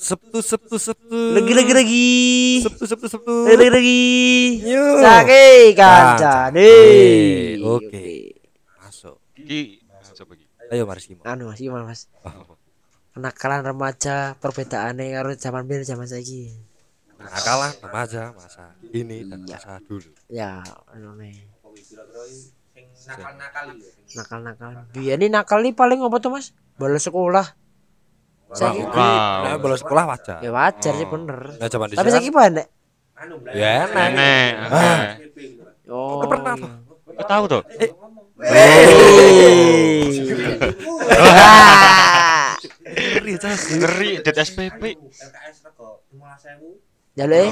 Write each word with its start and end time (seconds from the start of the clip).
Sabtu 0.00 0.40
Sabtu 0.40 0.80
Sabtu. 0.80 1.12
Lagi 1.36 1.52
lagi 1.52 1.72
lagi. 1.76 2.08
Sabtu 2.64 2.84
Sabtu 2.88 3.06
Sabtu. 3.12 3.34
Lagi 3.52 3.68
lagi. 3.68 4.00
Yuk. 4.64 4.96
Sake 5.04 5.44
kancane. 5.76 6.72
Eh, 6.72 7.60
Oke. 7.60 8.32
Masuk. 8.80 9.20
Iki 9.36 9.84
coba 10.16 10.32
iki. 10.40 10.46
Ayo 10.72 10.88
Mas 10.88 11.04
Kimo. 11.04 11.20
Anu 11.28 11.52
Mas, 11.52 11.60
gimana 11.60 11.84
Mas? 11.84 12.08
Oh. 12.24 12.56
Kenakalan 13.12 13.60
remaja 13.60 14.40
perbedaannya 14.40 15.12
karo 15.12 15.36
zaman 15.36 15.68
biyen 15.68 15.84
zaman 15.84 16.08
saiki. 16.08 16.48
Nakalan 17.20 17.76
remaja 17.84 18.32
masa 18.32 18.72
ini 18.96 19.28
dan 19.28 19.44
masa 19.44 19.84
dulu. 19.84 20.08
Ya, 20.32 20.64
anu 20.96 21.12
nih. 21.20 21.36
Nakal-nakal. 24.16 24.88
Biyen 24.96 25.20
ini 25.20 25.28
nakal 25.28 25.60
nih 25.60 25.76
paling 25.76 26.00
apa 26.00 26.16
tuh 26.24 26.32
Mas? 26.32 26.56
Bolos 26.80 27.04
sekolah. 27.04 27.52
Saiki 28.50 28.82
Wow. 28.82 29.46
Nah, 29.46 29.56
bolos 29.62 29.78
sekolah 29.78 30.04
wajar. 30.10 30.42
ya 30.42 30.50
wajar 30.50 30.92
sih 30.98 31.06
bener. 31.06 31.38
Nah, 31.54 31.68
zaman 31.70 31.86
di 31.86 31.94
Tapi 31.94 32.10
saiki 32.10 32.30
pandek. 32.34 32.66
ya 33.54 33.86
enak. 33.86 34.08
Nenek. 34.10 34.52
Ah. 34.72 35.02
Oh. 35.90 36.26
pernah. 36.26 36.54
Kau 37.20 37.26
tahu 37.26 37.44
tuh? 37.46 37.62
Wah. 41.20 42.56
Ngeri, 42.90 43.32
Cas. 43.38 43.62
Ngeri 43.70 44.10
det 44.24 44.34
SPP. 44.34 44.82
Jaluk 47.18 47.36
e. 47.36 47.46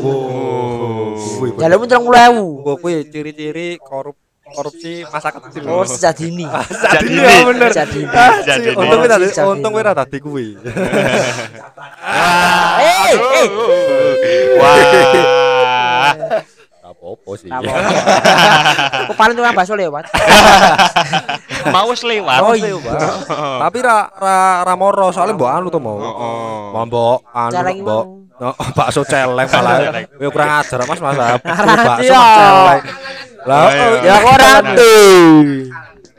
Oh. 0.00 1.16
Wih, 1.40 1.52
Jalukmu 1.56 1.86
30.000. 1.88 2.64
Gua 2.64 2.74
kuwi 2.78 3.08
ciri-ciri 3.08 3.80
korup 3.80 4.16
korupsi 4.52 4.92
masa 5.08 5.28
kecil. 5.32 5.62
Oh, 5.66 5.84
sejak 5.86 6.14
dini. 6.18 6.46
Jadi 6.46 7.06
Jadi, 7.06 7.14
ya 7.16 7.42
bener. 7.46 7.68
Sejak 7.70 7.88
dini. 7.92 8.06
Untung 8.74 9.00
kita 9.02 9.16
Oh, 9.16 9.28
sejak 9.30 9.46
untung 9.46 9.72
dini. 9.72 9.80
kita 9.82 9.92
tadi 9.94 10.16
kuwi. 10.18 10.46
Eh, 12.80 13.12
eh. 13.12 13.48
Wah. 14.58 14.74
Apa-apa 16.90 17.32
sih. 17.38 17.48
Apa? 17.48 17.70
Kok 19.08 19.16
paling 19.16 19.34
tukang 19.38 19.54
bakso 19.54 19.78
lewat. 19.78 20.04
Mau 21.70 21.94
lewat. 21.94 22.40
Oh 22.42 22.54
iya. 22.58 22.74
Tapi 23.62 23.78
ra 23.80 24.10
ra 24.10 24.36
ra 24.66 24.74
moro 24.74 25.14
soalnya 25.14 25.38
mbok 25.38 25.48
anu 25.48 25.68
to 25.70 25.78
mau. 25.78 25.96
Oh. 25.96 26.74
Mau 26.74 26.84
mbok 26.84 27.18
anu 27.30 27.56
mbok. 27.86 28.04
No, 28.40 28.56
bakso 28.76 29.04
celeng 29.06 29.48
malah. 29.48 30.04
Yo 30.18 30.28
kurang 30.34 30.60
ajar 30.60 30.80
Mas 30.84 31.00
Mas. 31.00 31.16
Bakso 31.40 32.10
celeng. 32.10 32.82
Lah, 33.46 33.60
Ayo. 33.66 33.80
oh, 33.80 33.92
Ya 34.04 34.14
kok 34.16 34.32
ora 34.32 34.52
tuh. 34.74 35.00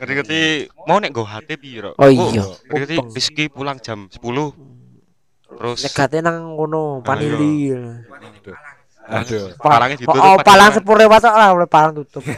Ngerti-ngerti 0.02 0.40
mau 0.82 0.98
nek 0.98 1.10
nggo 1.14 1.22
hati 1.22 1.54
piro? 1.54 1.94
Oh 1.94 2.10
iya. 2.10 2.42
Ngerti. 2.66 2.98
Rizky 3.14 3.46
pulang 3.46 3.78
jam 3.78 4.10
10. 4.10 4.18
Terus 5.52 5.78
Negate 5.84 6.18
nang 6.18 6.58
kono 6.58 6.98
panili. 7.00 7.70
Aduh. 9.02 9.54
palangnya 9.58 9.98
ditutup. 9.98 10.18
Oh, 10.18 10.38
palang 10.40 10.70
sepur 10.72 10.96
lewat 10.96 11.22
tok 11.22 11.34
lah 11.34 11.48
oleh 11.52 11.68
palang 11.68 11.92
tutup. 11.94 12.22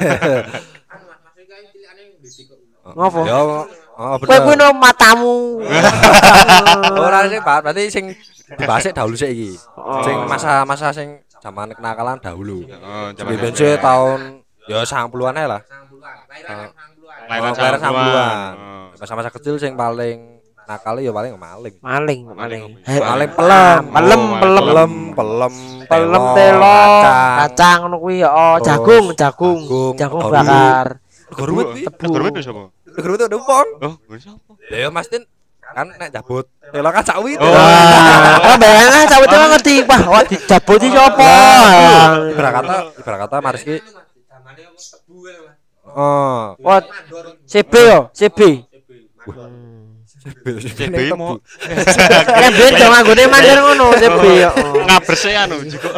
Ngopo? 2.85 3.25
Yo, 3.25 3.65
oh 3.97 4.17
Kowe 4.21 4.37
kuwi 4.45 4.57
bener. 4.57 4.69
no 4.69 4.77
matamu. 4.77 5.65
Ora 7.01 7.25
sih, 7.29 7.41
Pak. 7.41 7.59
Berarti 7.65 7.89
sing 7.89 8.13
dibahas 8.61 8.85
dahulu 8.93 9.17
sih 9.17 9.29
iki. 9.33 9.51
Oh. 9.77 10.05
Sing 10.05 10.17
masa-masa 10.29 10.93
sing 10.93 11.25
zaman 11.41 11.73
kenakalan 11.73 12.21
dahulu. 12.21 12.69
Oh, 12.69 13.09
Jadi 13.17 13.25
zaman 13.25 13.41
bensin 13.41 13.81
tahun 13.81 14.21
ya 14.65 14.79
90-an 14.83 15.35
ae 15.37 15.47
lah. 15.47 15.61
Lahiran 17.25 17.53
Oh, 17.53 17.57
lahiran 17.57 17.81
90-an. 17.81 17.81
90-an. 17.81 18.55
Oh. 18.55 18.87
Masa-masa 18.95 19.31
kecil 19.31 19.55
sing 19.57 19.75
paling 19.75 20.41
nakal 20.65 20.97
ya 20.97 21.13
paling 21.13 21.37
maling. 21.37 21.75
Maling, 21.79 22.21
Maling 22.25 22.35
maling. 22.35 22.63
Heh, 22.83 23.01
Maling 23.01 23.31
pelem. 23.33 23.83
pelem, 23.87 24.23
Oh, 24.23 24.39
pelem. 24.41 24.63
Pelem, 24.65 24.93
pelem, 25.13 25.55
Pelem 25.85 26.23
telor, 26.25 26.35
telo, 26.35 26.81
kacang. 27.39 27.79
ngono 27.85 27.97
kuwi 27.99 28.25
ya. 28.25 28.29
Oh, 28.29 28.57
jagung, 28.59 29.07
jagung. 29.13 29.61
jagung, 29.95 30.25
bakar. 30.27 30.87
Pi. 31.29 31.35
Tebu. 31.35 31.61
Tebu 31.91 32.29
itu 32.31 32.41
sapa? 32.41 32.63
Rego 32.95 33.07
ruwet 33.11 33.27
udah 33.27 33.41
pon. 33.43 33.67
Oh, 33.83 33.95
sapa? 34.17 34.51
Ya 34.71 34.89
Mas 34.89 35.09
Tin 35.09 35.25
kan 35.65 35.91
nek 35.91 36.09
jabut 36.09 36.47
telo 36.71 36.89
kacak 36.89 37.19
wit. 37.21 37.37
Oh. 37.37 37.51
Wah, 37.51 38.57
bayangnya 38.63 39.11
cawet 39.11 39.27
itu 39.27 39.37
ngerti, 39.51 39.75
Wah, 39.85 40.01
wah 40.07 40.23
dijabuti 40.23 40.87
sapa? 40.89 41.29
Ibarat 42.31 42.53
kata, 42.55 42.75
ibarat 42.97 43.19
kata 43.27 43.37
Mariski. 43.43 43.77
Oh, 45.85 46.57
Wah, 46.65 46.81
CB 47.45 47.73
yo, 47.77 48.01
CB. 48.13 48.41
CB 50.25 51.13
mau 51.13 51.37
Kan 52.25 52.53
ben 52.57 52.73
dong 52.81 52.95
anggone 52.97 53.25
mandar 53.29 53.61
ngono 53.61 53.93
CB 53.93 54.25
yo. 54.41 54.51
ngabrese 54.89 55.37
anu 55.37 55.61
juga. 55.69 55.89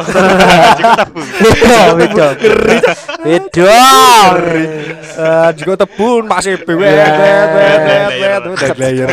Juga 0.75 0.91
tebu. 0.99 1.19
Beda, 1.39 1.79
beda. 1.95 2.27
Beda. 3.27 3.83
Eh, 5.17 5.49
juga 5.57 5.73
tebun 5.77 6.23
Ya. 6.27 7.09
wet 8.13 8.43
udah 8.47 8.69
player. 8.71 9.09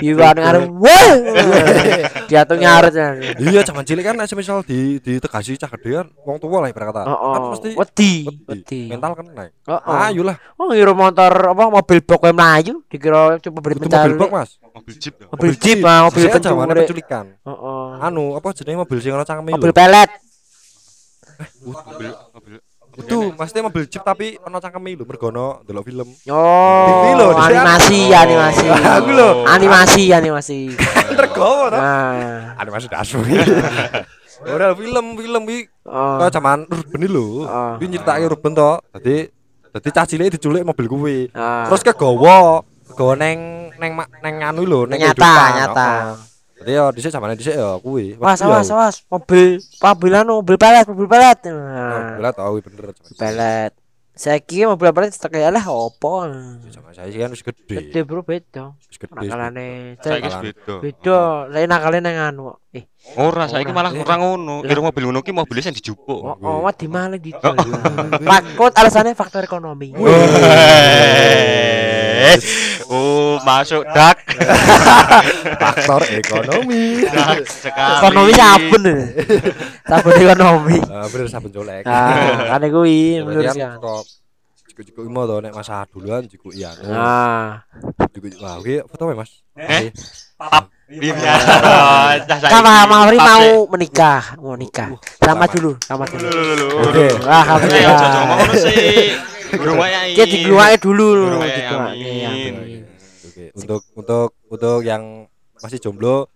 Iwan 0.00 0.34
ngarep. 0.34 0.62
Wah. 0.74 1.12
Diatung 2.24 2.58
nyaret. 2.58 2.92
Iya, 3.38 3.60
zaman 3.62 3.84
cilik 3.84 4.02
kan 4.02 4.14
nek 4.16 4.32
misal 4.32 4.64
di 4.64 4.98
di 4.98 5.16
tegasi 5.16 5.54
cah 5.54 5.68
gede 5.70 6.00
kan 6.00 6.06
wong 6.24 6.36
tua 6.36 6.58
lah 6.58 6.68
ibarat 6.68 6.88
kata. 6.90 7.02
Kan 7.04 7.12
Oh, 7.12 7.50
mesti 7.52 7.68
wedi, 7.76 8.12
mental 8.88 9.12
kena. 9.14 9.44
Oh, 9.68 9.76
oh. 9.76 10.02
Ayo 10.02 10.22
lah. 10.24 10.36
Oh, 10.56 10.66
ngira 10.68 10.92
motor 10.92 11.32
apa 11.52 11.62
mobil 11.68 11.98
box 12.00 12.18
kowe 12.18 12.32
mlayu 12.32 12.80
dikira 12.88 13.36
coba 13.38 13.58
beri 13.60 13.74
Itu 13.76 13.82
mencari. 13.86 14.08
mobil 14.08 14.18
box, 14.18 14.30
Mas. 14.32 14.50
Mobil 14.72 14.94
jeep. 14.96 15.14
ya? 15.14 15.26
Mobil 15.28 15.52
jeep, 15.54 15.78
ah, 15.84 16.00
mobil 16.08 16.24
penculikan. 16.82 17.24
Heeh. 17.38 17.88
Anu, 18.00 18.24
apa 18.34 18.48
jenenge 18.52 18.78
mobil 18.80 18.98
sing 18.98 19.12
ono 19.12 19.22
cangkeme 19.22 19.52
Mobil 19.52 19.70
pelet. 19.70 20.10
Mobil 21.60 22.10
mobil. 22.32 22.56
Itu 22.92 23.32
maksudnya 23.32 23.64
mobil 23.64 23.88
jeep 23.88 24.04
tapi 24.04 24.36
ono 24.44 24.60
cangkeme 24.60 24.92
lho 24.92 25.08
mergo 25.08 25.32
ono 25.32 25.64
ndelok 25.64 25.84
film. 25.88 26.08
Oh, 26.28 26.84
TV 26.84 27.04
lho, 27.16 27.28
animasi, 27.32 28.00
animasi. 28.12 28.66
Aku 29.00 29.10
lho. 29.16 29.28
Animasi, 29.48 30.04
animasi. 30.12 30.60
Tergowo 31.18 31.72
to. 31.72 31.78
Nah. 31.80 32.52
Animasi 32.60 32.86
dasu. 32.92 33.24
Ora 34.42 34.74
film 34.74 35.16
film 35.16 35.42
iki 35.48 35.70
Oh. 35.88 36.28
zaman 36.28 36.68
urban 36.68 37.02
lho. 37.08 37.48
Oh. 37.48 37.74
Iki 37.80 37.86
nyeritake 37.96 38.28
urban 38.28 38.52
to. 38.52 38.72
Dadi 38.92 39.16
dadi 39.72 39.88
cah 39.88 40.04
cilik 40.04 40.28
diculik 40.36 40.62
mobil 40.62 40.84
kuwi. 40.84 41.18
Ah. 41.32 41.64
Terus 41.72 41.80
kegawa, 41.80 42.60
kegawa 42.92 43.12
neng 43.16 43.72
neng 43.80 43.92
neng 44.20 44.34
anu 44.44 44.68
lho, 44.68 44.84
neng 44.84 45.00
nyata, 45.00 45.32
nyata. 45.56 45.88
Oh. 46.62 46.64
Jadi 46.64 46.78
ya 46.78 46.84
dhisik 46.94 47.10
zamane 47.10 47.34
dhisik 47.34 47.58
ya 47.58 47.74
kuwi. 47.82 48.14
Wah, 48.22 48.38
ya. 48.38 48.46
awas, 48.46 48.70
awas. 48.70 48.96
Mobil, 49.10 49.58
mobil 49.58 50.12
anu, 50.14 50.38
mobil 50.38 50.54
pelet, 50.54 50.86
mobil 50.86 51.10
pelet. 51.10 51.38
Oh, 51.50 51.58
Nah, 51.58 52.22
Bila 52.22 52.30
tau 52.30 52.54
bener. 52.56 52.94
pelet. 53.18 53.72
Saya 54.12 54.38
kira 54.38 54.68
mobil 54.68 54.92
pelet 54.92 55.10
tak 55.10 55.32
kayak 55.32 55.50
lah 55.50 55.64
opo. 55.66 56.22
Sama 56.68 56.92
saya 56.92 57.08
sih 57.08 57.18
kan 57.18 57.32
wis 57.32 57.42
gede. 57.42 57.90
Gede 57.90 58.00
bro 58.04 58.22
beda. 58.22 58.76
Wis 58.86 59.00
gede. 59.00 59.10
Nakalane. 59.10 59.96
Nakalan. 59.98 60.22
wis 60.22 60.36
beda. 60.38 60.74
Beda. 60.78 61.20
Lain 61.48 61.66
nakalane 61.66 62.00
nang 62.04 62.16
anu. 62.20 62.42
Eh, 62.70 62.86
Ora, 63.16 63.48
saiki 63.50 63.72
malah 63.72 63.90
kurang 63.90 64.20
ngono. 64.22 64.62
Kira 64.62 64.78
mobil 64.78 65.08
ngono 65.08 65.24
ki 65.24 65.32
mobilnya 65.34 65.66
sing 65.66 65.74
dijupuk. 65.74 66.22
oh, 66.22 66.36
oh 66.38 66.70
di 66.70 66.86
malah 66.92 67.18
gitu. 67.18 67.40
Takut 68.22 68.72
alasannya 68.76 69.16
faktor 69.16 69.42
ekonomi. 69.42 69.96
Weh. 72.22 72.38
Oh, 72.86 73.42
masuk 73.42 73.82
dak. 73.90 74.22
Faktor 75.58 76.02
ekonomi. 76.06 77.02
Ekonomi 77.98 78.32
sabun. 78.32 78.84
Sabun 79.82 80.12
ekonomi. 80.14 80.78
Ah, 80.86 81.06
bener 81.10 81.26
sabun 81.26 81.50
colek. 81.50 81.82
Ah, 81.82 82.54
kan 82.56 82.62
kuwi 82.70 83.20
menurut 83.26 83.50
kok 83.52 84.02
jiku-jiku 84.72 85.04
imo 85.04 85.28
to 85.28 85.36
nek 85.44 85.52
masa 85.52 85.84
duluan 85.92 86.24
jiku 86.24 86.48
iya. 86.48 86.72
Nah, 86.80 87.60
Jiku 88.16 88.32
wah 88.40 88.56
kuwi 88.62 88.80
foto 88.88 89.02
wae, 89.10 89.16
Mas. 89.18 89.44
Eh? 89.58 89.92
Pap. 90.40 90.72
Iya. 90.92 91.16
sama 92.52 92.84
Mawri 92.84 93.16
mau 93.16 93.64
menikah, 93.68 94.36
mau 94.36 94.56
nikah. 94.56 94.92
Selamat 95.16 95.48
dulu, 95.56 95.72
selamat 95.80 96.06
dulu. 96.12 96.28
Oke. 96.84 97.06
Wah, 97.24 97.44
Eh, 97.44 97.84
alhamdulillah. 97.88 99.31
Rumahnya 99.52 100.00
Kita 100.12 100.24
dikeluarin 100.26 100.80
dulu, 100.80 101.08
dikeluarin. 101.40 101.92
amin. 101.92 102.22
amin. 102.24 102.54
Oke, 103.22 103.44
untuk 103.54 103.80
untuk 103.94 104.28
untuk 104.48 104.78
yang 104.80 105.28
masih 105.58 105.78
jomblo 105.78 106.32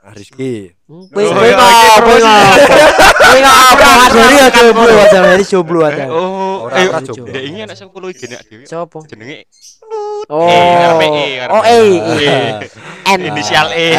Rizky. 0.00 0.72
Kowe 0.88 1.20
Oh, 1.20 1.28
kowe 1.28 1.44
iya, 1.44 1.56
oke, 2.00 2.16
Kowe 3.20 3.38
ngapa? 3.44 3.88
Dari 4.08 4.34
ya 4.34 4.46
jomblo 4.48 4.88
aja, 4.88 5.18
dari 5.20 5.44
jomblo 5.44 5.80
aja. 5.84 6.04
Oh, 6.08 6.64
Ora, 6.64 6.80
eh, 6.80 6.88
ora 6.88 7.00
jomblo. 7.04 7.28
Dek 7.28 7.44
ini 7.44 7.58
anak 7.60 7.76
10 7.76 8.08
iki 8.08 8.24
nek 8.24 8.40
dhewe. 8.48 8.64
Siapa? 8.64 8.98
Jenenge 9.04 9.44
Oh, 10.30 10.46
E, 10.46 10.56
ngarepe 10.56 11.06
E, 11.10 11.26
oh 11.50 11.62
E, 11.66 11.78
E. 12.00 12.38
N, 13.10 13.20
inisial 13.28 13.68
E. 13.74 13.98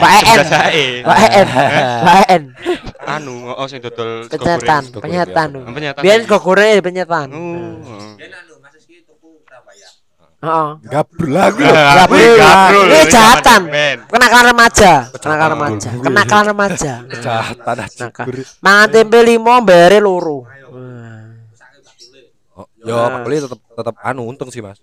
Pak 0.00 0.22
En, 0.22 0.38
E. 0.72 0.86
Pak 1.02 1.20
En, 1.28 1.46
Pak 2.06 2.24
En. 2.30 2.42
Anu, 3.04 3.52
oh 3.52 3.66
sing 3.68 3.82
dodol 3.84 4.24
Penyetan, 4.30 4.82
penyetan. 4.96 5.48
Kok 6.24 6.40
goreng 6.40 6.80
penyetan. 6.80 7.28
Heeh. 10.44 10.68
Gabrul 10.92 11.36
aku 11.40 11.60
lho. 11.64 11.72
Gabrul. 11.72 12.36
Ini 12.84 12.96
kejahatan. 13.08 13.60
Men. 13.72 13.98
Kenakalan 14.12 14.46
remaja, 14.52 14.92
kenakalan 15.16 15.50
remaja, 15.56 15.88
kenakalan 16.04 16.46
remaja. 16.52 16.92
Kejahatan 17.12 17.76
aja. 17.80 17.98
Nakal. 18.04 18.24
Mangan 18.60 18.88
tempe 18.92 19.18
limo 19.24 19.56
loro. 20.04 20.44
Wah. 20.44 20.52
Oh, 22.54 22.68
yo 22.84 22.94
Pak 22.94 23.20
Beli 23.26 23.42
tetep 23.42 23.58
tetep 23.58 23.94
anu 24.04 24.22
untung 24.28 24.52
sih 24.52 24.60
Mas. 24.60 24.78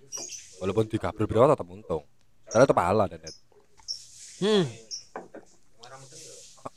Walaupun 0.60 0.90
di 0.90 0.98
gabrul 0.98 1.30
biro 1.30 1.46
tetep 1.46 1.68
untung. 1.70 2.04
Karena 2.50 2.66
tetep 2.66 2.82
ala 2.82 3.06
dan 3.08 3.22
Hmm. 4.42 4.66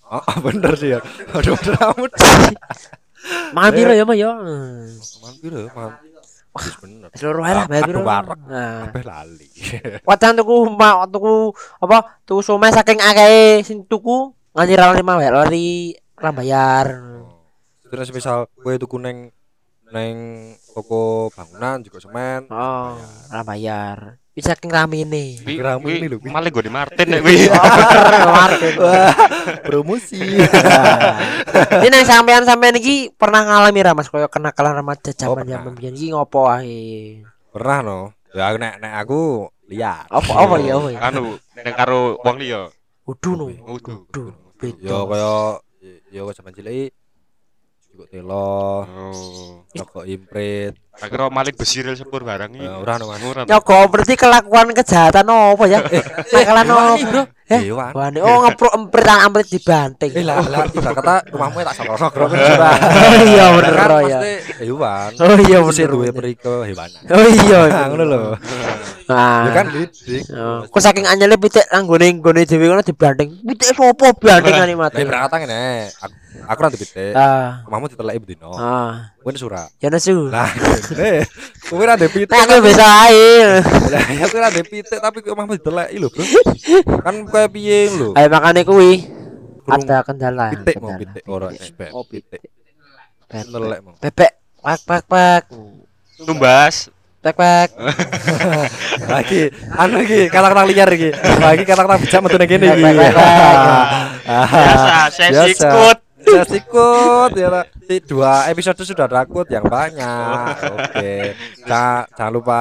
Oh, 0.05 0.21
oh, 0.21 0.37
bener 0.45 0.77
sih 0.77 0.93
ya. 0.93 1.01
Aduh, 1.33 1.57
rambut. 1.57 2.13
Mangan 3.57 3.73
piro 3.73 3.93
ya, 3.97 4.05
Mas 4.05 4.21
ya? 4.21 4.37
Hmm. 4.37 4.85
Man 5.25 5.35
piro, 5.41 5.59
man. 5.73 5.97
Wis 6.55 6.77
bener. 6.79 7.11
Seluruh 7.19 7.43
ae 7.43 7.55
lah 7.55 7.67
bayar 7.67 7.85
piro. 7.91 8.01
Aduh, 8.01 8.07
warak. 8.07 8.39
Nah. 8.47 8.87
Kabeh 8.87 9.03
lali. 9.03 9.51
Wajan 10.09 10.39
tuku 10.39 10.57
mak 10.71 11.11
tuku 11.11 11.51
apa? 11.83 11.99
Tuku 12.23 12.41
somai 12.47 12.71
saking 12.71 13.03
akeh 13.03 13.67
sing 13.67 13.83
tuku 13.91 14.31
nganti 14.55 14.75
ra 14.79 14.95
lima 14.95 15.19
wae 15.19 15.31
lari 15.35 15.69
ra 16.15 16.31
bayar. 16.31 16.87
Terus 17.91 18.15
misal 18.15 18.47
kowe 18.55 18.75
tuku 18.79 19.03
neng 19.03 19.35
neng 19.91 20.17
toko 20.75 21.31
bangunan 21.31 21.79
juga 21.81 22.03
semen. 22.03 22.51
Oh, 22.51 22.99
ra 23.31 23.41
bayar. 23.41 24.19
Bisa 24.35 24.59
saking 24.59 24.75
ramene. 24.75 25.39
Wi- 25.47 25.63
Kira 25.63 25.79
wi- 25.79 26.03
ini 26.03 26.11
lho. 26.11 26.19
Malah 26.27 26.51
gue 26.51 26.67
di 26.67 26.73
Martin 26.75 27.07
nek 27.07 27.23
wi. 27.23 27.47
Market. 28.35 28.75
Promosi. 29.63 30.19
Ini 31.79 31.87
nang 31.87 32.03
sampean-sampean 32.03 32.83
iki 32.83 33.15
pernah 33.15 33.47
ngalami 33.47 33.79
ra 33.87 33.95
Mas 33.95 34.11
koyo 34.11 34.27
kenakalan 34.27 34.75
remaja 34.75 35.15
zaman-zaman 35.15 35.79
biyen 35.79 35.95
iki 35.95 36.11
ngopo 36.11 36.51
ae? 36.51 37.23
Pernah 37.55 37.79
no. 37.87 37.99
Ya 38.35 38.51
aku 38.51 38.59
nek 38.59 38.83
nek 38.83 38.93
aku 38.99 39.21
lihat. 39.71 40.11
Apa 40.11 40.33
apa 40.35 40.55
ya 40.59 40.83
apa 40.83 40.89
ya? 40.91 40.99
Anu 40.99 41.39
nek 41.55 41.75
karo 41.79 42.19
wong 42.19 42.37
liya. 42.43 42.67
Udu 43.07 43.31
no. 43.39 43.47
Udu. 43.71 44.11
Beda. 44.59 44.83
Yo 44.83 45.07
kaya 45.07 45.33
yo 46.11 46.23
zaman 46.35 46.51
cilik 46.51 46.91
juga 47.95 48.11
telo, 48.11 48.83
Oh. 48.83 49.63
rokok 49.71 50.05
imprit. 50.11 50.75
Tak 50.95 51.11
kira 51.11 51.27
malik 51.27 51.59
besiril 51.59 51.99
sepur 51.99 52.23
barang 52.23 52.55
iki. 52.55 52.63
Ya, 52.63 52.79
ora 52.79 53.03
no 53.03 53.11
Mas. 53.11 53.19
Ora. 53.27 53.43
Nyoko 53.43 53.91
berarti 53.91 54.15
kelakuan 54.15 54.71
kejahatan 54.71 55.27
apa 55.27 55.65
ya? 55.67 55.79
Nakalan 55.83 56.65
Hewan, 56.71 56.87
apa, 56.87 57.07
Bro? 57.11 57.23
Eh, 57.45 57.61
Hewan. 57.67 57.93
Wani, 57.93 58.19
oh 58.25 58.37
ngepro 58.47 58.69
emprit 58.73 59.05
tangan 59.05 59.27
emprit 59.29 59.47
dibanting. 59.51 60.13
Eh 60.15 60.25
lah 60.25 60.39
lah 60.49 60.65
kata 60.71 61.15
rumahmu 61.35 61.61
tak 61.61 61.75
sokro-sokro 61.77 62.25
kan 62.33 62.39
Oh 62.95 63.15
iya 63.21 63.45
bener 63.53 63.73
Kan 63.75 63.89
oh, 63.91 64.01
ya. 64.01 64.19
hewan. 64.63 65.11
Oh 65.19 65.37
iya 65.43 65.59
bener. 65.61 65.89
duwe 65.91 66.09
bener. 66.09 66.15
periko 66.15 66.55
hewanan. 66.63 67.03
Oh 67.11 67.27
iya. 67.27 67.59
Nah, 67.69 67.85
ngono 67.91 68.05
lho. 68.07 68.21
Nah, 69.05 69.41
Ya 69.45 69.51
kan 69.51 69.67
didik. 69.75 70.25
Oh, 70.33 70.65
Kok 70.71 70.81
saking 70.81 71.05
anyele 71.05 71.37
pitik 71.37 71.69
nang 71.69 71.85
gone 71.85 72.07
nggone 72.07 72.47
dhewe 72.49 72.65
ngono 72.71 72.81
dibanting. 72.81 73.35
Pitik 73.45 73.77
sopo 73.77 74.15
bandingane 74.17 74.73
mati. 74.79 75.03
Lah 75.03 75.29
berkata 75.29 75.37
ngene, 75.43 75.91
aku 76.01 76.15
aku 76.49 76.61
nanti 76.65 76.79
pitik. 76.81 77.13
Ah. 77.13 77.61
Omahmu 77.69 77.93
diteleki 77.93 78.19
bedino. 78.25 78.57
Ah. 78.57 79.14
Kowe 79.25 79.33
sura. 79.41 79.65
Ya 79.81 79.89
nesu. 79.89 80.29
Lah, 80.29 80.53
ngene. 80.53 81.25
Kowe 81.65 81.81
ra 81.81 81.97
ndek 81.97 82.13
pitik. 82.13 82.37
Aku 82.37 82.61
bisa 82.61 82.85
ae. 83.09 83.57
Lah, 83.89 84.05
ya 84.21 84.29
kowe 84.29 84.37
ra 84.37 84.53
ndek 84.53 84.69
pitik 84.69 85.01
tapi 85.01 85.25
kowe 85.25 85.33
omahmu 85.33 85.57
diteleki 85.57 85.97
lho, 85.97 86.13
Bro. 86.13 86.25
Kan 87.01 87.25
kowe 87.25 87.49
piye 87.49 87.89
lho? 87.89 88.13
Ayo 88.21 88.29
makane 88.29 88.69
kuwi 88.69 89.09
ada 89.65 90.05
kendala. 90.05 90.53
Pitik 90.53 90.77
mau 90.77 90.93
pitik 91.01 91.25
ora 91.25 91.49
expert. 91.57 91.97
Oh, 91.97 92.05
pitik. 92.05 92.53
Nelek 93.33 93.81
mau. 93.81 93.97
Bebek. 93.97 94.33
Pak 94.61 94.81
pak 94.85 95.03
pak. 95.09 95.43
Tumbas. 96.21 96.93
Pak 97.25 97.33
pak. 97.33 97.69
Lagi 99.09 99.49
anu 99.73 100.05
iki 100.05 100.29
kata-kata 100.29 100.69
liar 100.69 100.89
iki. 100.93 101.17
Lagi 101.41 101.65
kata-kata 101.65 101.97
bijak 101.97 102.21
metu 102.21 102.37
ning 102.37 102.49
kene 102.53 102.67
iki. 102.77 102.85
Baik. 102.85 103.09
Biasa, 104.29 104.97
saya 105.09 105.49
Biasa. 105.49 105.69
Saya 106.25 106.45
sikut 106.49 107.31
ya. 107.37 107.63
Di 107.85 107.97
dua 108.01 108.49
episode 108.49 108.81
sudah 108.83 109.05
ada 109.05 109.29
quote 109.29 109.53
yang 109.53 109.65
banyak. 109.69 110.57
Oke. 110.73 111.37
Jangan, 111.69 112.09
jangan 112.17 112.33
lupa 112.33 112.61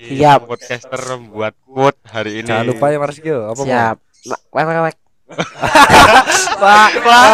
Siap. 0.00 0.48
Podcaster 0.48 1.00
membuat 1.16 1.54
quote 1.64 2.00
hari 2.08 2.40
ini. 2.40 2.48
jangan 2.48 2.64
lupa 2.70 2.86
ya 2.88 2.98
Mas 3.00 3.18
Gio. 3.20 3.52
Apa? 3.52 3.62
Siap. 3.64 3.96
Wek 4.52 4.64
wek 4.68 4.78
wek. 4.88 4.99
Pak, 5.30 6.90
Pak. 7.00 7.28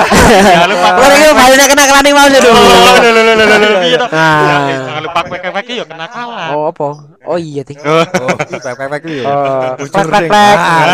Jangan 0.44 0.68
lupa. 0.68 0.88
Ora 0.96 1.14
iki 1.16 1.32
balene 1.32 1.64
kena 1.66 1.84
kelani 1.88 2.10
mau 2.12 2.26
Oh, 2.26 2.30
dulu. 2.30 2.50
lho, 2.52 3.10
lho, 3.10 3.22
lho, 3.24 3.44
lho, 3.48 3.56
lho? 3.56 4.06
Ah. 4.12 4.68
Jangan 4.68 5.02
lupa 5.02 5.20
kwek-kwek 5.26 5.66
ya 5.72 5.84
kena 5.88 6.06
kalah. 6.06 6.48
Oh 6.52 6.64
apa? 6.68 6.88
Oh 7.26 7.38
iya 7.40 7.62
ting. 7.64 7.80
Oh, 7.82 8.04
pek 8.38 8.60
pek 8.62 8.76
pek 8.78 9.02
iki. 9.02 9.18
Oh, 9.24 9.74
Ucur 9.80 10.06
plek 10.06 10.06
plek 10.06 10.22
ring. 10.22 10.30
plek. 10.30 10.56
Ah. 10.60 10.84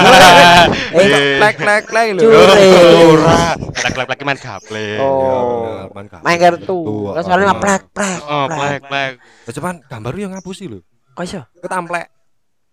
Eh, 0.97 1.81
plek 1.85 2.07
lho. 2.17 2.23
Curi. 2.23 2.71
Ora. 3.13 3.41
Lek-lek 3.59 4.21
main 4.23 4.39
gaple. 4.39 4.87
Oh. 5.03 5.67
Ya, 5.67 5.91
main 5.93 6.07
kartu. 6.09 6.23
Main 6.25 6.39
kartu. 6.39 6.79
Kartu, 6.81 7.13
Kan 7.13 7.23
soalnya 7.27 7.47
apa. 7.51 7.61
plek 7.61 7.83
plek. 7.93 8.19
Oh, 8.25 8.47
plek 8.49 8.81
plek. 8.87 9.13
Ya, 9.45 9.51
Cuman 9.53 9.75
gambar 9.91 10.13
yang 10.15 10.33
ngapusi 10.33 10.65
lho. 10.71 10.81
Kok 11.13 11.25
iso? 11.27 11.41
Ketamplek. 11.61 12.07